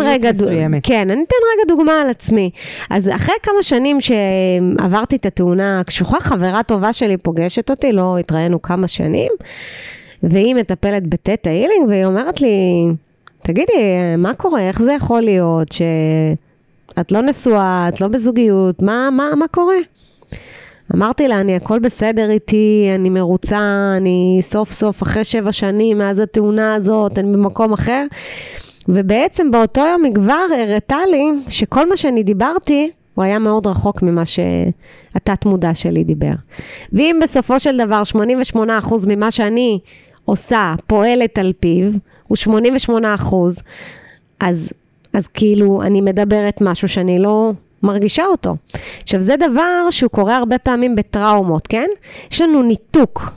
רגע, 0.00 0.30
מסוימת. 0.30 0.86
כן, 0.86 1.10
אני 1.10 1.24
אתן 1.24 1.36
רגע 1.54 1.74
דוגמה 1.74 2.00
על 2.00 2.10
עצמי. 2.10 2.50
אז 2.90 3.08
אחרי 3.08 3.34
כמה 3.42 3.62
שנים 3.62 3.98
שעברתי 4.00 5.16
את 5.16 5.26
התאונה 5.26 5.80
הקשוחה, 5.80 6.20
חברה 6.20 6.62
טובה 6.62 6.92
שלי 6.92 7.16
פוגשת 7.16 7.70
אותי, 7.70 7.92
לא 7.92 8.18
התראינו 8.18 8.62
כמה 8.62 8.88
שנים, 8.88 9.32
והיא 10.22 10.54
מטפלת 10.54 11.06
בטטה 11.06 11.50
הילינג, 11.50 11.88
והיא 11.88 12.04
אומרת 12.04 12.40
לי, 12.40 12.86
תגידי, 13.42 13.72
מה 14.18 14.34
קורה? 14.34 14.60
איך 14.60 14.82
זה 14.82 14.92
יכול 14.92 15.20
להיות 15.20 15.72
שאת 15.72 17.12
לא 17.12 17.22
נשואה, 17.22 17.88
את 17.88 18.00
לא 18.00 18.08
בזוגיות, 18.08 18.82
מה, 18.82 19.08
מה, 19.12 19.30
מה 19.36 19.46
קורה? 19.50 19.76
אמרתי 20.94 21.28
לה, 21.28 21.40
אני 21.40 21.56
הכל 21.56 21.78
בסדר 21.78 22.30
איתי, 22.30 22.90
אני 22.94 23.10
מרוצה, 23.10 23.94
אני 23.96 24.38
סוף 24.42 24.72
סוף, 24.72 25.02
אחרי 25.02 25.24
שבע 25.24 25.52
שנים 25.52 25.98
מאז 25.98 26.18
התאונה 26.18 26.74
הזאת, 26.74 27.18
אני 27.18 27.32
במקום 27.32 27.72
אחר. 27.72 28.06
ובעצם 28.88 29.50
באותו 29.50 29.80
יום 29.80 30.04
היא 30.04 30.14
כבר 30.14 30.44
הראתה 30.60 30.98
לי 31.10 31.24
שכל 31.48 31.88
מה 31.88 31.96
שאני 31.96 32.22
דיברתי, 32.22 32.90
הוא 33.14 33.24
היה 33.24 33.38
מאוד 33.38 33.66
רחוק 33.66 34.02
ממה 34.02 34.22
שהתת 34.24 35.46
מודע 35.46 35.74
שלי 35.74 36.04
דיבר. 36.04 36.32
ואם 36.92 37.18
בסופו 37.22 37.60
של 37.60 37.78
דבר 37.78 38.02
88% 38.54 38.58
ממה 39.08 39.30
שאני 39.30 39.78
עושה, 40.24 40.74
פועלת 40.86 41.38
על 41.38 41.52
פיו, 41.60 41.90
הוא 42.28 42.36
88%, 42.88 43.34
אז, 44.40 44.72
אז 45.12 45.26
כאילו 45.26 45.82
אני 45.82 46.00
מדברת 46.00 46.60
משהו 46.60 46.88
שאני 46.88 47.18
לא 47.18 47.52
מרגישה 47.82 48.24
אותו. 48.24 48.56
עכשיו, 49.02 49.20
זה 49.20 49.34
דבר 49.36 49.90
שהוא 49.90 50.10
קורה 50.10 50.36
הרבה 50.36 50.58
פעמים 50.58 50.94
בטראומות, 50.94 51.66
כן? 51.66 51.88
יש 52.30 52.40
לנו 52.40 52.62
ניתוק. 52.62 53.32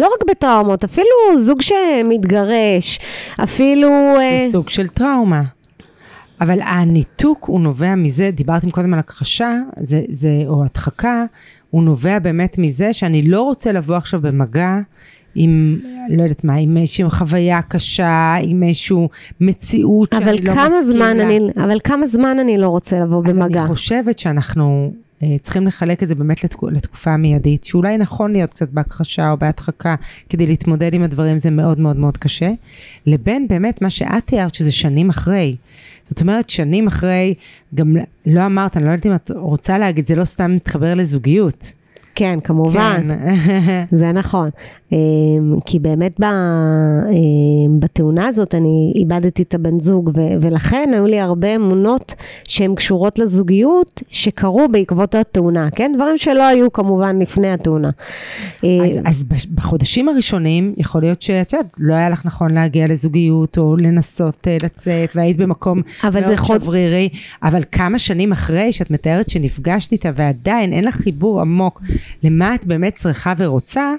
לא 0.00 0.06
רק 0.06 0.30
בטראומות, 0.30 0.84
אפילו 0.84 1.38
זוג 1.38 1.60
שמתגרש, 1.62 2.98
אפילו... 3.44 3.90
זה 4.18 4.52
סוג 4.52 4.68
של 4.68 4.88
טראומה. 4.88 5.42
אבל 6.40 6.60
הניתוק 6.62 7.44
הוא 7.44 7.60
נובע 7.60 7.94
מזה, 7.94 8.30
דיברתם 8.32 8.70
קודם 8.70 8.94
על 8.94 9.00
הכחשה, 9.00 9.58
זה, 9.80 10.02
זה, 10.08 10.28
או 10.46 10.64
הדחקה, 10.64 11.24
הוא 11.70 11.82
נובע 11.82 12.18
באמת 12.18 12.58
מזה 12.58 12.92
שאני 12.92 13.22
לא 13.22 13.42
רוצה 13.42 13.72
לבוא 13.72 13.96
עכשיו 13.96 14.20
במגע 14.20 14.78
עם, 15.34 15.80
לא 16.08 16.22
יודעת 16.22 16.44
מה, 16.44 16.54
עם 16.54 16.76
איזושהי 16.76 17.10
חוויה 17.10 17.62
קשה, 17.62 18.34
עם 18.42 18.62
איזושהי 18.62 18.96
מציאות 19.40 20.08
שאני 20.14 20.24
לא 20.24 20.54
מסכים 20.54 20.98
לה. 20.98 21.12
אני, 21.12 21.38
אבל 21.56 21.78
כמה 21.84 22.06
זמן 22.06 22.38
אני 22.38 22.58
לא 22.58 22.68
רוצה 22.68 23.00
לבוא 23.00 23.22
אז 23.26 23.38
במגע? 23.38 23.60
אז 23.60 23.66
אני 23.66 23.74
חושבת 23.74 24.18
שאנחנו 24.18 24.92
uh, 25.20 25.24
צריכים 25.42 25.66
לחלק 25.66 26.02
את 26.02 26.08
זה 26.08 26.14
באמת 26.14 26.44
לתק, 26.44 26.62
לתקופה 26.62 27.16
מיידית, 27.16 27.64
שאולי 27.64 27.98
נכון 27.98 28.32
להיות 28.32 28.50
קצת 28.50 28.68
בהכחשה 28.68 29.30
או 29.30 29.36
בהדחקה 29.36 29.94
כדי 30.28 30.46
להתמודד 30.46 30.94
עם 30.94 31.02
הדברים, 31.02 31.38
זה 31.38 31.50
מאוד 31.50 31.80
מאוד 31.80 31.96
מאוד 31.96 32.16
קשה, 32.16 32.50
לבין 33.06 33.48
באמת 33.48 33.82
מה 33.82 33.90
שאת 33.90 34.26
תיארת, 34.26 34.54
שזה 34.54 34.72
שנים 34.72 35.10
אחרי. 35.10 35.56
זאת 36.04 36.20
אומרת, 36.20 36.50
שנים 36.50 36.86
אחרי, 36.86 37.34
גם 37.74 37.96
לא 38.26 38.46
אמרת, 38.46 38.76
אני 38.76 38.84
לא 38.84 38.90
יודעת 38.90 39.06
אם 39.06 39.14
את 39.14 39.30
רוצה 39.34 39.78
להגיד, 39.78 40.06
זה 40.06 40.14
לא 40.14 40.24
סתם 40.24 40.54
מתחבר 40.54 40.94
לזוגיות. 40.94 41.72
כן, 42.14 42.38
כמובן, 42.44 43.02
כן. 43.08 43.84
זה 43.90 44.12
נכון. 44.12 44.50
אמ, 44.92 45.60
כי 45.66 45.78
באמת 45.78 46.20
אמ, 46.22 47.80
בתאונה 47.80 48.26
הזאת 48.26 48.54
אני 48.54 48.92
איבדתי 48.96 49.42
את 49.42 49.54
הבן 49.54 49.80
זוג, 49.80 50.10
ולכן 50.40 50.90
היו 50.92 51.06
לי 51.06 51.20
הרבה 51.20 51.56
אמונות 51.56 52.14
שהן 52.48 52.74
קשורות 52.74 53.18
לזוגיות, 53.18 54.02
שקרו 54.10 54.68
בעקבות 54.68 55.14
התאונה, 55.14 55.68
כן? 55.70 55.92
דברים 55.94 56.18
שלא 56.18 56.42
היו 56.42 56.72
כמובן 56.72 57.18
לפני 57.18 57.52
התאונה. 57.52 57.90
אז, 58.58 58.66
אמ, 58.66 59.06
אז 59.06 59.24
בחודשים 59.54 60.08
הראשונים, 60.08 60.74
יכול 60.76 61.00
להיות 61.00 61.22
שאת 61.22 61.52
יודעת, 61.52 61.70
לא 61.78 61.94
היה 61.94 62.08
לך 62.08 62.26
נכון 62.26 62.54
להגיע 62.54 62.86
לזוגיות, 62.86 63.58
או 63.58 63.76
לנסות 63.76 64.48
אה, 64.48 64.56
לצאת, 64.62 65.12
והיית 65.14 65.36
במקום 65.36 65.82
מאוד 66.04 66.36
חוד... 66.36 66.62
שברירי, 66.62 67.08
אבל 67.42 67.62
כמה 67.72 67.98
שנים 67.98 68.32
אחרי 68.32 68.72
שאת 68.72 68.90
מתארת 68.90 69.30
שנפגשת 69.30 69.92
איתה, 69.92 70.10
ועדיין 70.16 70.72
אין 70.72 70.84
לך 70.84 70.94
חיבור 70.94 71.40
עמוק 71.40 71.82
למה 72.22 72.54
את 72.54 72.66
באמת 72.66 72.94
צריכה 72.94 73.32
ורוצה, 73.38 73.92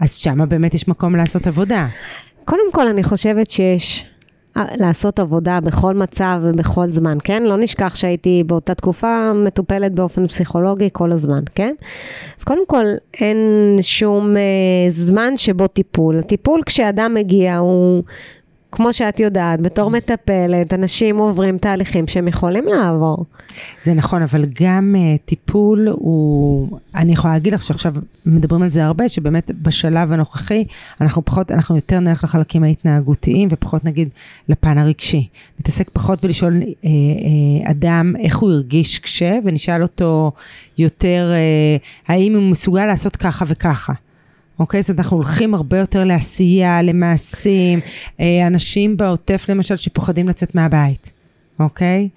אז 0.00 0.14
שמה 0.14 0.46
באמת 0.46 0.74
יש 0.74 0.88
מקום 0.88 1.16
לעשות 1.16 1.46
עבודה. 1.46 1.86
קודם 2.44 2.72
כל, 2.72 2.86
אני 2.86 3.02
חושבת 3.02 3.50
שיש 3.50 4.06
אה, 4.56 4.64
לעשות 4.76 5.18
עבודה 5.18 5.60
בכל 5.60 5.94
מצב 5.94 6.40
ובכל 6.42 6.90
זמן, 6.90 7.18
כן? 7.24 7.42
לא 7.42 7.56
נשכח 7.56 7.94
שהייתי 7.94 8.44
באותה 8.46 8.74
תקופה 8.74 9.32
מטופלת 9.32 9.92
באופן 9.92 10.26
פסיכולוגי 10.26 10.88
כל 10.92 11.12
הזמן, 11.12 11.42
כן? 11.54 11.74
אז 12.38 12.44
קודם 12.44 12.66
כל, 12.66 12.84
אין 13.20 13.38
שום 13.82 14.36
אה, 14.36 14.42
זמן 14.90 15.36
שבו 15.36 15.66
טיפול. 15.66 16.18
הטיפול 16.18 16.62
כשאדם 16.66 17.14
מגיע 17.14 17.56
הוא 17.56 18.02
כמו 18.72 18.92
שאת 18.92 19.20
יודעת, 19.20 19.60
בתור 19.60 19.90
מטפלת, 19.90 20.72
אנשים 20.72 21.16
עוברים 21.16 21.58
תהליכים 21.58 22.06
שהם 22.06 22.28
יכולים 22.28 22.64
לעבור. 22.66 23.24
זה 23.84 23.94
נכון, 23.94 24.22
אבל 24.22 24.44
גם 24.62 24.94
uh, 24.96 25.20
טיפול 25.24 25.88
הוא, 25.88 26.78
אני 26.94 27.12
יכולה 27.12 27.34
להגיד 27.34 27.52
לך 27.52 27.62
שעכשיו 27.62 27.94
מדברים 28.26 28.62
על 28.62 28.68
זה 28.68 28.84
הרבה, 28.84 29.08
שבאמת 29.08 29.50
בשלב 29.62 30.12
הנוכחי, 30.12 30.64
אנחנו 31.00 31.24
פחות, 31.24 31.50
אנחנו 31.50 31.76
יותר 31.76 32.00
נלך 32.00 32.24
לחלקים 32.24 32.64
ההתנהגותיים 32.64 33.48
ופחות 33.52 33.84
נגיד 33.84 34.08
לפן 34.48 34.78
הרגשי. 34.78 35.28
נתעסק 35.60 35.90
פחות 35.92 36.24
בלשאול 36.24 36.62
uh, 36.62 36.64
uh, 36.64 37.70
אדם 37.70 38.14
איך 38.18 38.38
הוא 38.38 38.50
הרגיש 38.50 38.98
כשה, 38.98 39.38
ונשאל 39.44 39.82
אותו 39.82 40.32
יותר 40.78 41.30
uh, 41.32 42.10
האם 42.12 42.34
הוא 42.34 42.50
מסוגל 42.50 42.86
לעשות 42.86 43.16
ככה 43.16 43.44
וככה. 43.48 43.92
אוקיי? 44.60 44.82
זאת 44.82 44.90
אומרת, 44.90 44.98
אנחנו 45.00 45.16
הולכים 45.16 45.54
הרבה 45.54 45.78
יותר 45.78 46.04
לעשייה, 46.04 46.82
למעשים, 46.82 47.80
אה, 48.20 48.46
אנשים 48.46 48.96
בעוטף 48.96 49.46
למשל 49.48 49.76
שפוחדים 49.76 50.28
לצאת 50.28 50.54
מהבית, 50.54 51.10
אוקיי? 51.60 52.08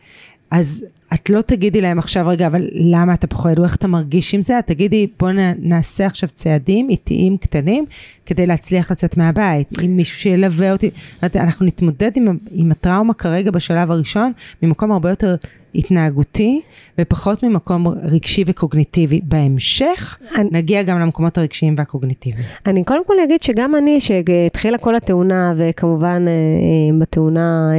אז 0.51 0.85
את 1.13 1.29
לא 1.29 1.41
תגידי 1.41 1.81
להם 1.81 1.99
עכשיו, 1.99 2.27
רגע, 2.27 2.47
אבל 2.47 2.67
למה 2.73 3.13
אתה 3.13 3.27
פוחד, 3.27 3.59
או 3.59 3.63
איך 3.63 3.75
אתה 3.75 3.87
מרגיש 3.87 4.33
עם 4.33 4.41
זה? 4.41 4.59
את 4.59 4.67
תגידי, 4.67 5.07
בוא 5.19 5.31
נעשה 5.59 6.05
עכשיו 6.05 6.29
צעדים 6.29 6.89
איטיים 6.89 7.37
קטנים, 7.37 7.85
כדי 8.25 8.45
להצליח 8.45 8.91
לצאת 8.91 9.17
מהבית, 9.17 9.67
עם 9.81 9.97
מישהו 9.97 10.19
שילווה 10.19 10.71
אותי. 10.71 10.89
אנחנו 11.23 11.65
נתמודד 11.65 12.11
עם, 12.15 12.37
עם 12.51 12.71
הטראומה 12.71 13.13
כרגע 13.13 13.51
בשלב 13.51 13.91
הראשון, 13.91 14.31
ממקום 14.63 14.91
הרבה 14.91 15.09
יותר 15.09 15.35
התנהגותי 15.75 16.61
ופחות 16.99 17.43
ממקום 17.43 17.87
רגשי 17.87 18.43
וקוגניטיבי. 18.47 19.21
בהמשך 19.23 20.17
אני, 20.35 20.49
נגיע 20.51 20.83
גם 20.83 20.99
למקומות 20.99 21.37
הרגשיים 21.37 21.75
והקוגניטיביים. 21.77 22.45
אני 22.65 22.83
קודם 22.83 23.05
כל 23.05 23.13
אגיד 23.23 23.43
שגם 23.43 23.75
אני, 23.75 23.99
שהתחילה 23.99 24.77
כל 24.77 24.95
התאונה, 24.95 25.53
וכמובן 25.57 26.25
אה, 26.27 26.31
אה, 26.31 26.99
בתאונה... 26.99 27.71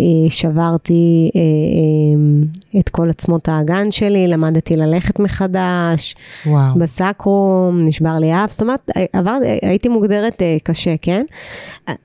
אה, 0.00 0.30
שברתי 0.30 1.30
את 2.78 2.88
כל 2.88 3.10
עצמות 3.10 3.48
האגן 3.48 3.90
שלי, 3.90 4.28
למדתי 4.28 4.76
ללכת 4.76 5.20
מחדש, 5.20 6.14
וואו. 6.46 6.78
בסקרום, 6.78 7.84
נשבר 7.84 8.18
לי 8.18 8.32
אף, 8.32 8.52
זאת 8.52 8.62
אומרת, 8.62 8.90
עבר, 9.12 9.38
הייתי 9.62 9.88
מוגדרת 9.88 10.42
קשה, 10.62 10.94
כן? 11.02 11.24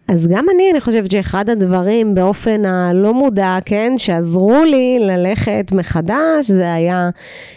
אז 0.08 0.28
גם 0.28 0.46
אני, 0.56 0.72
אני 0.72 0.82
חושבת 0.82 1.12
שאחד 1.12 1.50
הדברים 1.50 2.16
באופן 2.16 2.66
הלא 2.66 3.14
מודע, 3.14 3.58
כן, 3.66 3.94
שעזרו 3.98 4.64
לי 4.66 5.00
ללכת 5.00 5.72
מחדש, 5.72 6.48
זה 6.48 6.74
היה 6.74 7.10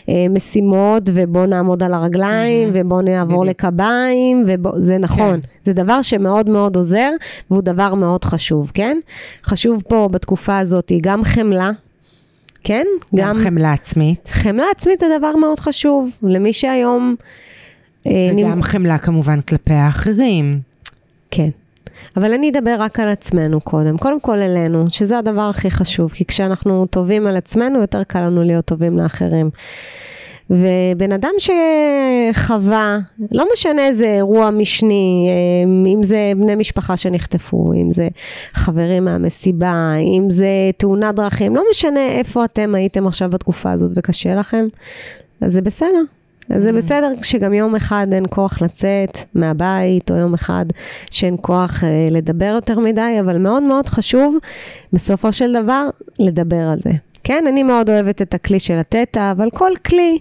אה, 0.08 0.26
משימות, 0.30 1.02
ובוא 1.14 1.46
נעמוד 1.46 1.82
על 1.82 1.94
הרגליים. 1.94 2.70
ובוא 2.72 3.02
נעבור. 3.02 3.44
לקביים, 3.44 4.44
וזה 4.46 4.98
נכון, 4.98 5.40
כן. 5.40 5.48
זה 5.64 5.72
דבר 5.72 6.02
שמאוד 6.02 6.50
מאוד 6.50 6.76
עוזר, 6.76 7.10
והוא 7.50 7.62
דבר 7.62 7.94
מאוד 7.94 8.24
חשוב, 8.24 8.70
כן? 8.74 8.98
חשוב 9.44 9.82
פה 9.88 10.08
בתקופה 10.26 10.58
הזאת 10.58 10.92
גם 11.00 11.24
חמלה. 11.24 11.70
כן? 12.64 12.86
גם, 13.14 13.28
גם 13.28 13.44
חמלה 13.44 13.72
עצמית. 13.72 14.28
חמלה 14.32 14.64
עצמית 14.76 15.00
זה 15.00 15.06
דבר 15.18 15.36
מאוד 15.36 15.60
חשוב, 15.60 16.10
למי 16.22 16.52
שהיום... 16.52 17.16
אה, 18.06 18.12
וגם 18.32 18.54
נמ... 18.54 18.62
חמלה 18.62 18.98
כמובן 18.98 19.40
כלפי 19.40 19.72
האחרים. 19.72 20.60
כן. 21.30 21.48
אבל 22.16 22.32
אני 22.32 22.50
אדבר 22.50 22.76
רק 22.78 23.00
על 23.00 23.08
עצמנו 23.08 23.60
קודם, 23.60 23.98
קודם 23.98 24.20
כל 24.20 24.38
אלינו, 24.38 24.90
שזה 24.90 25.18
הדבר 25.18 25.48
הכי 25.48 25.70
חשוב, 25.70 26.12
כי 26.12 26.24
כשאנחנו 26.24 26.86
טובים 26.86 27.26
על 27.26 27.36
עצמנו, 27.36 27.80
יותר 27.80 28.02
קל 28.02 28.20
לנו 28.20 28.42
להיות 28.42 28.64
טובים 28.64 28.98
לאחרים. 28.98 29.50
ובן 30.50 31.12
אדם 31.12 31.30
שחווה, 31.38 32.98
לא 33.32 33.44
משנה 33.52 33.86
איזה 33.86 34.06
אירוע 34.06 34.50
משני, 34.50 35.28
אה, 35.28 35.92
אם 35.92 36.02
זה 36.02 36.32
בני 36.36 36.54
משפחה 36.54 36.96
שנחטפו, 36.96 37.72
אם 37.72 37.92
זה 37.92 38.08
חברים 38.52 39.04
מהמסיבה, 39.04 39.94
אם 40.18 40.30
זה 40.30 40.48
תאונת 40.76 41.14
דרכים, 41.14 41.56
לא 41.56 41.62
משנה 41.70 42.06
איפה 42.06 42.44
אתם 42.44 42.74
הייתם 42.74 43.06
עכשיו 43.06 43.30
בתקופה 43.30 43.72
הזאת 43.72 43.90
וקשה 43.94 44.34
לכם, 44.34 44.66
אז 45.40 45.52
זה 45.52 45.62
בסדר. 45.62 46.02
אז 46.50 46.62
זה 46.62 46.70
mm. 46.70 46.72
בסדר 46.72 47.12
שגם 47.22 47.54
יום 47.54 47.74
אחד 47.74 48.06
אין 48.12 48.24
כוח 48.30 48.62
לצאת 48.62 49.18
מהבית, 49.34 50.10
או 50.10 50.16
יום 50.16 50.34
אחד 50.34 50.66
שאין 51.10 51.36
כוח 51.40 51.84
אה, 51.84 52.08
לדבר 52.10 52.52
יותר 52.54 52.78
מדי, 52.78 53.16
אבל 53.20 53.38
מאוד 53.38 53.62
מאוד 53.62 53.88
חשוב 53.88 54.36
בסופו 54.92 55.32
של 55.32 55.62
דבר 55.62 55.88
לדבר 56.18 56.68
על 56.72 56.78
זה. 56.82 56.90
כן, 57.26 57.44
אני 57.48 57.62
מאוד 57.62 57.90
אוהבת 57.90 58.22
את 58.22 58.34
הכלי 58.34 58.60
של 58.60 58.78
התטא, 58.78 59.32
אבל 59.32 59.48
כל 59.54 59.72
כלי, 59.86 60.18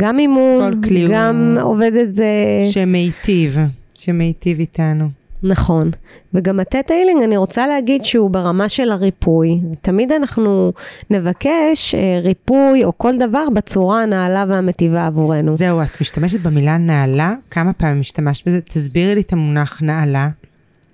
גם 0.00 0.18
אימון, 0.18 0.80
גם 1.10 1.56
הוא... 1.60 1.62
עובד 1.62 1.92
את 1.94 2.14
זה... 2.14 2.24
שמיטיב, 2.70 3.58
שמיטיב 3.94 4.58
איתנו. 4.58 5.08
נכון. 5.42 5.90
וגם 6.34 6.60
התטא 6.60 6.92
הילינג, 6.92 7.22
אני 7.22 7.36
רוצה 7.36 7.66
להגיד 7.66 8.04
שהוא 8.04 8.30
ברמה 8.30 8.68
של 8.68 8.90
הריפוי. 8.90 9.60
תמיד 9.80 10.12
אנחנו 10.12 10.72
נבקש 11.10 11.94
אה, 11.94 12.20
ריפוי 12.22 12.84
או 12.84 12.98
כל 12.98 13.18
דבר 13.18 13.44
בצורה 13.54 14.02
הנעלה 14.02 14.44
והמטיבה 14.48 15.06
עבורנו. 15.06 15.56
זהו, 15.56 15.82
את 15.82 16.00
משתמשת 16.00 16.40
במילה 16.40 16.78
נעלה? 16.78 17.34
כמה 17.50 17.72
פעמים 17.72 18.00
משתמשת 18.00 18.48
בזה? 18.48 18.60
תסבירי 18.60 19.14
לי 19.14 19.20
את 19.20 19.32
המונח 19.32 19.82
נעלה. 19.82 20.28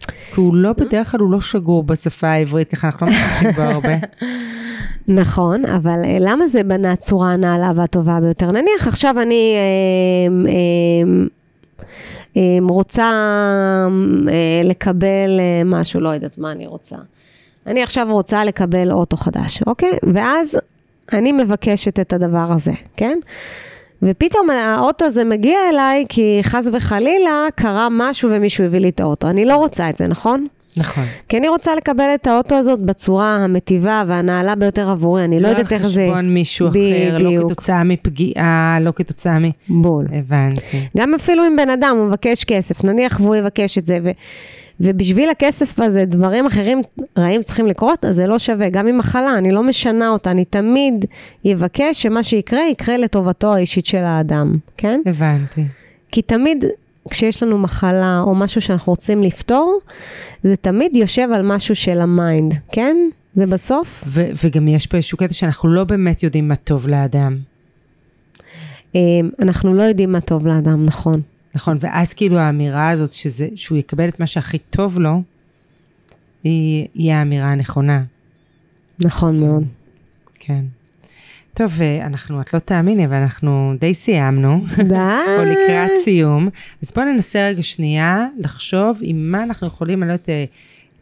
כי 0.07 0.41
הוא 0.41 0.57
לא, 0.57 0.73
בדרך 0.73 1.11
כלל 1.11 1.21
הוא 1.21 1.33
לא 1.33 1.41
שגור 1.41 1.83
בשפה 1.83 2.29
העברית, 2.29 2.75
ככה 2.75 2.87
אנחנו 2.87 3.07
לא 3.07 3.13
משתמשים 3.13 3.51
בו 3.51 3.63
הרבה. 3.63 3.95
נכון, 5.09 5.67
אבל 5.67 6.01
אה, 6.05 6.17
למה 6.21 6.47
זה 6.47 6.63
בנה 6.63 6.93
הצורה 6.93 7.33
הנעלה 7.33 7.73
והטובה 7.75 8.21
ביותר? 8.21 8.53
נניח 8.53 8.87
עכשיו 8.89 9.21
אני 9.21 9.55
אה, 9.57 10.51
אה, 10.53 11.27
אה, 12.37 12.59
רוצה 12.69 13.13
לקבל 14.65 15.41
משהו, 15.65 16.01
לא 16.01 16.09
יודעת 16.09 16.39
מה 16.39 16.53
אני 16.53 16.67
רוצה. 16.67 16.97
אני 17.67 17.83
עכשיו 17.83 18.07
רוצה 18.11 18.45
לקבל 18.45 18.93
אוטו 18.93 19.17
חדש, 19.17 19.63
אוקיי? 19.67 19.93
ואז 20.13 20.59
אני 21.13 21.33
מבקשת 21.33 22.01
את 22.01 22.13
הדבר 22.13 22.53
הזה, 22.53 22.73
כן? 22.97 23.19
ופתאום 24.03 24.51
האוטו 24.51 25.05
הזה 25.05 25.25
מגיע 25.25 25.59
אליי 25.73 26.05
כי 26.09 26.41
חס 26.43 26.69
וחלילה 26.73 27.47
קרה 27.55 27.89
משהו 27.91 28.31
ומישהו 28.33 28.65
הביא 28.65 28.81
לי 28.81 28.89
את 28.89 29.01
האוטו. 29.01 29.29
אני 29.29 29.45
לא 29.45 29.57
רוצה 29.57 29.91
את 29.91 29.97
זה, 29.97 30.07
נכון? 30.07 30.47
נכון. 30.79 31.05
כי 31.29 31.39
אני 31.39 31.49
רוצה 31.49 31.74
לקבל 31.74 32.14
את 32.14 32.27
האוטו 32.27 32.55
הזאת 32.55 32.83
בצורה 32.83 33.37
המטיבה 33.37 34.05
והנעלה 34.07 34.55
ביותר 34.55 34.91
עבורי, 34.91 35.24
אני 35.24 35.41
לא 35.41 35.49
יודעת 35.49 35.72
איך 35.72 35.87
זה... 35.87 36.01
לא 36.01 36.07
על 36.07 36.11
חשבון 36.11 36.35
מישהו 36.35 36.68
אחר, 36.68 37.18
לא 37.18 37.45
כתוצאה 37.45 37.85
מפגיעה, 37.85 38.79
לא 38.81 38.93
כתוצאה 38.97 39.39
מ... 39.39 39.45
בול. 39.68 40.07
הבנתי. 40.12 40.81
גם 40.97 41.14
אפילו 41.14 41.47
אם 41.47 41.57
בן 41.57 41.70
אדם 41.70 41.97
הוא 41.99 42.07
מבקש 42.07 42.45
כסף, 42.45 42.85
נניח 42.85 43.20
והוא 43.20 43.37
יבקש 43.37 43.79
את 43.79 43.85
זה, 43.85 43.99
ו... 44.05 44.11
ובשביל 44.81 45.31
הכסף 45.31 45.81
הזה 45.81 46.05
דברים 46.05 46.47
אחרים 46.47 46.83
רעים 47.18 47.43
צריכים 47.43 47.66
לקרות, 47.66 48.05
אז 48.05 48.16
זה 48.16 48.27
לא 48.27 48.39
שווה. 48.39 48.68
גם 48.68 48.87
עם 48.87 48.99
מחלה, 48.99 49.39
אני 49.39 49.53
לא 49.53 49.62
משנה 49.62 50.09
אותה, 50.09 50.31
אני 50.31 50.45
תמיד 50.45 51.05
אבקש 51.53 52.03
שמה 52.03 52.22
שיקרה, 52.22 52.61
יקרה 52.70 52.97
לטובתו 52.97 53.55
האישית 53.55 53.87
של 53.87 54.03
האדם, 54.03 54.57
כן? 54.77 55.01
הבנתי. 55.07 55.64
כי 56.12 56.22
תמיד 56.22 56.64
כשיש 57.11 57.43
לנו 57.43 57.59
מחלה 57.59 58.21
או 58.21 58.35
משהו 58.35 58.61
שאנחנו 58.61 58.93
רוצים 58.93 59.23
לפתור, 59.23 59.79
זה 60.43 60.57
תמיד 60.57 60.97
יושב 60.97 61.29
על 61.35 61.43
משהו 61.43 61.75
של 61.75 62.01
ה 62.01 62.10
mind, 62.10 62.55
כן? 62.73 62.97
זה 63.35 63.47
בסוף. 63.47 64.05
ו- 64.07 64.31
וגם 64.45 64.69
יש 64.69 64.87
פה 64.87 64.97
איזשהו 64.97 65.19
קטע 65.19 65.33
שאנחנו 65.33 65.69
לא 65.69 65.85
באמת 65.85 66.23
יודעים 66.23 66.49
מה 66.49 66.57
טוב 66.57 66.89
לאדם. 66.89 67.39
אמ, 68.95 69.31
אנחנו 69.43 69.75
לא 69.75 69.83
יודעים 69.83 70.13
מה 70.13 70.21
טוב 70.21 70.47
לאדם, 70.47 70.85
נכון. 70.85 71.21
נכון, 71.55 71.79
ואז 71.81 72.15
כאילו 72.15 72.39
האמירה 72.39 72.91
הזאת 72.91 73.13
שזה, 73.13 73.49
שהוא 73.55 73.79
יקבל 73.79 74.09
את 74.09 74.21
מה 74.21 74.27
שהכי 74.27 74.59
טוב 74.59 74.99
לו, 74.99 75.23
היא, 76.45 76.89
היא 76.95 77.13
האמירה 77.13 77.53
הנכונה. 77.53 78.03
נכון 79.01 79.41
מאוד. 79.41 79.65
כן. 80.35 80.65
טוב, 81.57 81.83
אה, 81.83 82.07
אנחנו, 82.07 82.41
את 82.41 82.55
לא 82.55 82.59
תאמיני, 82.59 83.07
אבל 83.07 83.15
אנחנו 83.15 83.75
די 83.81 83.95
סיימנו. 83.95 84.65
די. 84.89 84.95
או 85.39 85.45
לקראת 85.45 85.91
סיום. 86.05 86.49
אז 86.83 86.93
בואו 86.95 87.07
ננסה 87.07 87.49
רגע 87.49 87.63
שנייה 87.63 88.27
לחשוב 88.39 88.99
עם 89.03 89.33
מה 89.33 89.43
אנחנו 89.43 89.67
יכולים, 89.67 90.03
אני 90.03 90.09
לא 90.09 90.13
יודעת, 90.13 90.29
אה, 90.29 90.45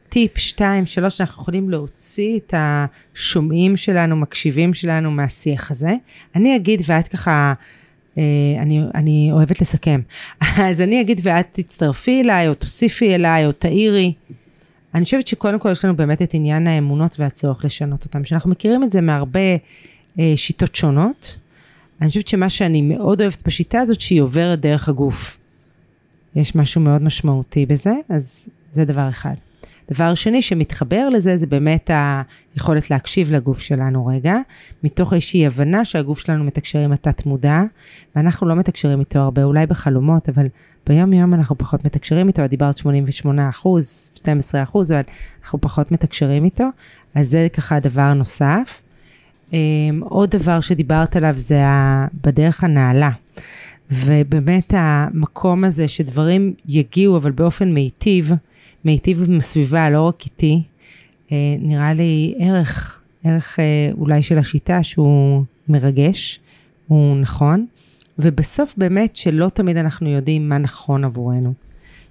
טיפ, 0.08 0.38
שתיים, 0.38 0.86
שלוש, 0.86 1.20
אנחנו 1.20 1.42
יכולים 1.42 1.70
להוציא 1.70 2.38
את 2.38 2.54
השומעים 2.56 3.76
שלנו, 3.76 4.16
מקשיבים 4.16 4.74
שלנו 4.74 5.10
מהשיח 5.10 5.70
הזה. 5.70 5.94
אני 6.34 6.56
אגיד, 6.56 6.82
ואת 6.86 7.08
ככה... 7.08 7.54
אה, 8.18 8.22
אני, 8.58 8.82
אני 8.94 9.28
אוהבת 9.32 9.60
לסכם. 9.60 10.00
אז 10.70 10.80
אני 10.80 11.00
אגיד 11.00 11.20
ואת 11.22 11.48
תצטרפי 11.52 12.20
אליי, 12.20 12.48
או 12.48 12.54
תוסיפי 12.54 13.14
אליי, 13.14 13.46
או 13.46 13.52
תאירי. 13.52 14.12
אני 14.94 15.04
חושבת 15.04 15.26
שקודם 15.26 15.58
כל 15.58 15.70
יש 15.70 15.84
לנו 15.84 15.96
באמת 15.96 16.22
את 16.22 16.34
עניין 16.34 16.66
האמונות 16.66 17.20
והצורך 17.20 17.64
לשנות 17.64 18.04
אותם, 18.04 18.24
שאנחנו 18.24 18.50
מכירים 18.50 18.82
את 18.82 18.92
זה 18.92 19.00
מהרבה 19.00 19.40
שיטות 20.36 20.74
שונות. 20.74 21.36
אני 22.00 22.08
חושבת 22.08 22.28
שמה 22.28 22.48
שאני 22.48 22.82
מאוד 22.82 23.20
אוהבת 23.20 23.46
בשיטה 23.46 23.80
הזאת, 23.80 24.00
שהיא 24.00 24.20
עוברת 24.20 24.60
דרך 24.60 24.88
הגוף. 24.88 25.38
יש 26.36 26.54
משהו 26.54 26.80
מאוד 26.80 27.02
משמעותי 27.02 27.66
בזה, 27.66 27.92
אז 28.08 28.48
זה 28.72 28.84
דבר 28.84 29.08
אחד. 29.08 29.34
דבר 29.90 30.14
שני 30.14 30.42
שמתחבר 30.42 31.08
לזה, 31.08 31.36
זה 31.36 31.46
באמת 31.46 31.90
היכולת 32.54 32.90
להקשיב 32.90 33.32
לגוף 33.32 33.60
שלנו 33.60 34.06
רגע, 34.06 34.36
מתוך 34.84 35.12
איזושהי 35.12 35.46
הבנה 35.46 35.84
שהגוף 35.84 36.18
שלנו 36.18 36.44
מתקשר 36.44 36.78
עם 36.78 36.92
התת-מודע, 36.92 37.62
ואנחנו 38.16 38.48
לא 38.48 38.54
מתקשרים 38.54 39.00
איתו 39.00 39.18
הרבה, 39.18 39.44
אולי 39.44 39.66
בחלומות, 39.66 40.28
אבל 40.28 40.46
ביום 40.86 41.12
יום 41.12 41.34
אנחנו 41.34 41.58
פחות 41.58 41.84
מתקשרים 41.84 42.28
איתו, 42.28 42.44
את 42.44 42.50
דיברת 42.50 42.76
88 42.76 43.48
אחוז, 43.48 44.12
12 44.14 44.62
אחוז, 44.62 44.92
אבל 44.92 45.02
אנחנו 45.42 45.60
פחות 45.60 45.92
מתקשרים 45.92 46.44
איתו, 46.44 46.64
אז 47.14 47.30
זה 47.30 47.46
ככה 47.52 47.80
דבר 47.80 48.14
נוסף. 48.14 48.82
Um, 49.54 50.04
עוד 50.04 50.30
דבר 50.30 50.60
שדיברת 50.60 51.16
עליו 51.16 51.34
זה 51.36 51.62
בדרך 52.24 52.64
הנעלה. 52.64 53.10
ובאמת 53.90 54.74
המקום 54.76 55.64
הזה 55.64 55.88
שדברים 55.88 56.54
יגיעו, 56.68 57.16
אבל 57.16 57.30
באופן 57.30 57.72
מיטיב, 57.72 58.32
מיטיב 58.84 59.22
עם 59.28 59.38
הסביבה, 59.38 59.90
לא 59.90 60.02
רק 60.02 60.24
איתי, 60.24 60.62
אה, 61.32 61.36
נראה 61.58 61.92
לי 61.92 62.34
ערך, 62.38 63.00
ערך 63.24 63.60
אה, 63.60 63.90
אולי 63.98 64.22
של 64.22 64.38
השיטה 64.38 64.82
שהוא 64.82 65.44
מרגש, 65.68 66.40
הוא 66.88 67.16
נכון, 67.16 67.66
ובסוף 68.18 68.74
באמת 68.76 69.16
שלא 69.16 69.48
תמיד 69.48 69.76
אנחנו 69.76 70.08
יודעים 70.08 70.48
מה 70.48 70.58
נכון 70.58 71.04
עבורנו. 71.04 71.52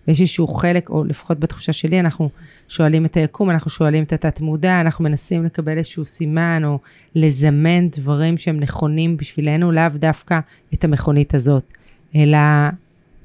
יש 0.07 0.21
איזשהו 0.21 0.47
חלק, 0.47 0.89
או 0.89 1.03
לפחות 1.03 1.39
בתחושה 1.39 1.73
שלי, 1.73 1.99
אנחנו 1.99 2.29
שואלים 2.67 3.05
את 3.05 3.17
היקום, 3.17 3.49
אנחנו 3.49 3.71
שואלים 3.71 4.03
את 4.03 4.13
התת-מודע, 4.13 4.81
אנחנו 4.81 5.03
מנסים 5.03 5.45
לקבל 5.45 5.77
איזשהו 5.77 6.05
סימן, 6.05 6.61
או 6.65 6.79
לזמן 7.15 7.89
דברים 7.89 8.37
שהם 8.37 8.59
נכונים 8.59 9.17
בשבילנו, 9.17 9.71
לאו 9.71 9.89
דווקא 9.95 10.39
את 10.73 10.83
המכונית 10.83 11.33
הזאת, 11.33 11.73
אלא 12.15 12.37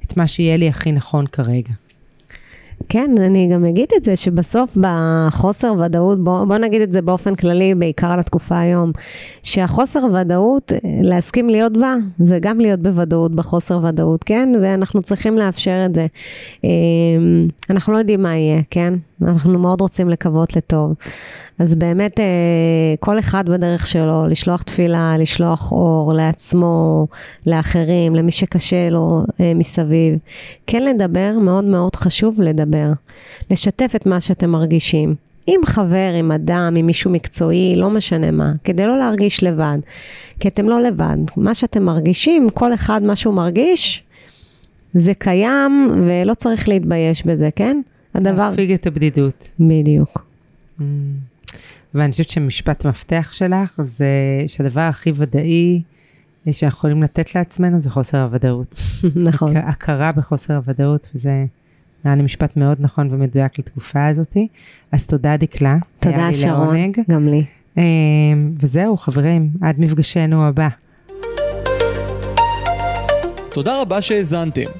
את 0.04 0.16
מה 0.16 0.26
שיהיה 0.26 0.56
לי 0.56 0.68
הכי 0.68 0.92
נכון 0.92 1.26
כרגע. 1.26 1.72
כן, 2.88 3.14
אני 3.18 3.48
גם 3.52 3.64
אגיד 3.64 3.88
את 3.96 4.04
זה, 4.04 4.16
שבסוף 4.16 4.76
בחוסר 4.80 5.74
ודאות, 5.84 6.24
בוא, 6.24 6.44
בוא 6.44 6.58
נגיד 6.58 6.82
את 6.82 6.92
זה 6.92 7.02
באופן 7.02 7.34
כללי, 7.34 7.74
בעיקר 7.74 8.06
על 8.06 8.20
התקופה 8.20 8.58
היום, 8.58 8.92
שהחוסר 9.42 10.04
ודאות, 10.14 10.72
להסכים 11.02 11.48
להיות 11.48 11.72
בה, 11.76 11.94
זה 12.18 12.38
גם 12.40 12.60
להיות 12.60 12.80
בוודאות 12.80 13.34
בחוסר 13.34 13.80
ודאות, 13.84 14.24
כן? 14.24 14.48
ואנחנו 14.62 15.02
צריכים 15.02 15.38
לאפשר 15.38 15.82
את 15.86 15.94
זה. 15.94 16.06
אמ, 16.64 17.48
אנחנו 17.70 17.92
לא 17.92 17.98
יודעים 17.98 18.22
מה 18.22 18.36
יהיה, 18.36 18.60
כן? 18.70 18.94
אנחנו 19.22 19.58
מאוד 19.58 19.80
רוצים 19.80 20.08
לקוות 20.08 20.56
לטוב. 20.56 20.94
אז 21.58 21.74
באמת, 21.74 22.20
אה, 22.20 22.24
כל 23.00 23.18
אחד 23.18 23.48
בדרך 23.48 23.86
שלו, 23.86 24.28
לשלוח 24.28 24.62
תפילה, 24.62 25.16
לשלוח 25.18 25.72
אור 25.72 26.12
לעצמו, 26.12 27.06
לאחרים, 27.46 28.14
למי 28.14 28.30
שקשה 28.30 28.90
לו 28.90 29.22
אה, 29.40 29.52
מסביב. 29.54 30.18
כן 30.66 30.82
לדבר, 30.82 31.38
מאוד 31.40 31.64
מאוד 31.64 31.96
חשוב 31.96 32.42
לדבר. 32.42 32.92
לשתף 33.50 33.92
את 33.96 34.06
מה 34.06 34.20
שאתם 34.20 34.50
מרגישים. 34.50 35.14
עם 35.46 35.60
חבר, 35.66 36.12
עם 36.18 36.32
אדם, 36.32 36.74
עם 36.76 36.86
מישהו 36.86 37.10
מקצועי, 37.10 37.74
לא 37.76 37.90
משנה 37.90 38.30
מה, 38.30 38.52
כדי 38.64 38.86
לא 38.86 38.98
להרגיש 38.98 39.42
לבד. 39.42 39.78
כי 40.40 40.48
אתם 40.48 40.68
לא 40.68 40.82
לבד. 40.82 41.16
מה 41.36 41.54
שאתם 41.54 41.82
מרגישים, 41.82 42.48
כל 42.50 42.74
אחד 42.74 43.02
מה 43.02 43.16
שהוא 43.16 43.34
מרגיש, 43.34 44.02
זה 44.94 45.14
קיים 45.14 45.88
ולא 46.06 46.34
צריך 46.34 46.68
להתבייש 46.68 47.26
בזה, 47.26 47.48
כן? 47.56 47.80
הדבר... 48.14 48.50
להפיג 48.50 48.72
את 48.72 48.86
הבדידות. 48.86 49.50
בדיוק. 49.60 50.24
Mm. 50.80 50.82
ואני 51.94 52.12
חושבת 52.12 52.30
שמשפט 52.30 52.86
מפתח 52.86 53.28
שלך 53.32 53.80
זה 53.82 54.06
שהדבר 54.46 54.80
הכי 54.80 55.12
ודאי 55.14 55.82
שאנחנו 56.52 56.78
יכולים 56.78 57.02
לתת 57.02 57.34
לעצמנו 57.34 57.80
זה 57.80 57.90
חוסר 57.90 58.22
הוודאות. 58.22 58.82
נכון. 59.30 59.56
הכרה 59.56 60.12
בחוסר 60.12 60.54
הוודאות, 60.54 61.08
וזה 61.14 61.44
נראה 62.04 62.16
לי 62.16 62.22
משפט 62.22 62.56
מאוד 62.56 62.76
נכון 62.80 63.08
ומדויק 63.10 63.58
לתקופה 63.58 64.06
הזאת. 64.06 64.36
אז 64.92 65.06
תודה 65.06 65.36
דקלה. 65.36 65.76
תודה 65.98 66.32
שרון, 66.32 66.76
לעונג. 66.76 67.00
גם 67.10 67.28
לי. 67.28 67.44
אמ, 67.76 67.82
וזהו 68.60 68.96
חברים, 68.96 69.50
עד 69.62 69.80
מפגשנו 69.80 70.46
הבא. 70.46 70.68
תודה 73.52 73.80
רבה 73.80 74.02
שהאזנתם. 74.02 74.70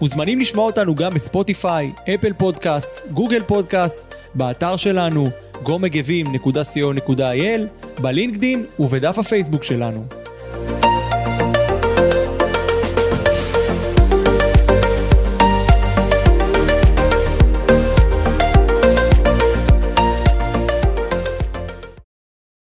מוזמנים 0.00 0.40
לשמוע 0.40 0.66
אותנו 0.66 0.94
גם 0.94 1.14
בספוטיפיי, 1.14 1.92
אפל 2.14 2.32
פודקאסט, 2.32 3.12
גוגל 3.12 3.42
פודקאסט, 3.42 4.14
באתר 4.34 4.76
שלנו, 4.76 5.28
גומגבים.co.il, 5.62 7.60
בלינקדין 8.00 8.64
ובדף 8.78 9.18
הפייסבוק 9.18 9.64
שלנו. 9.64 10.04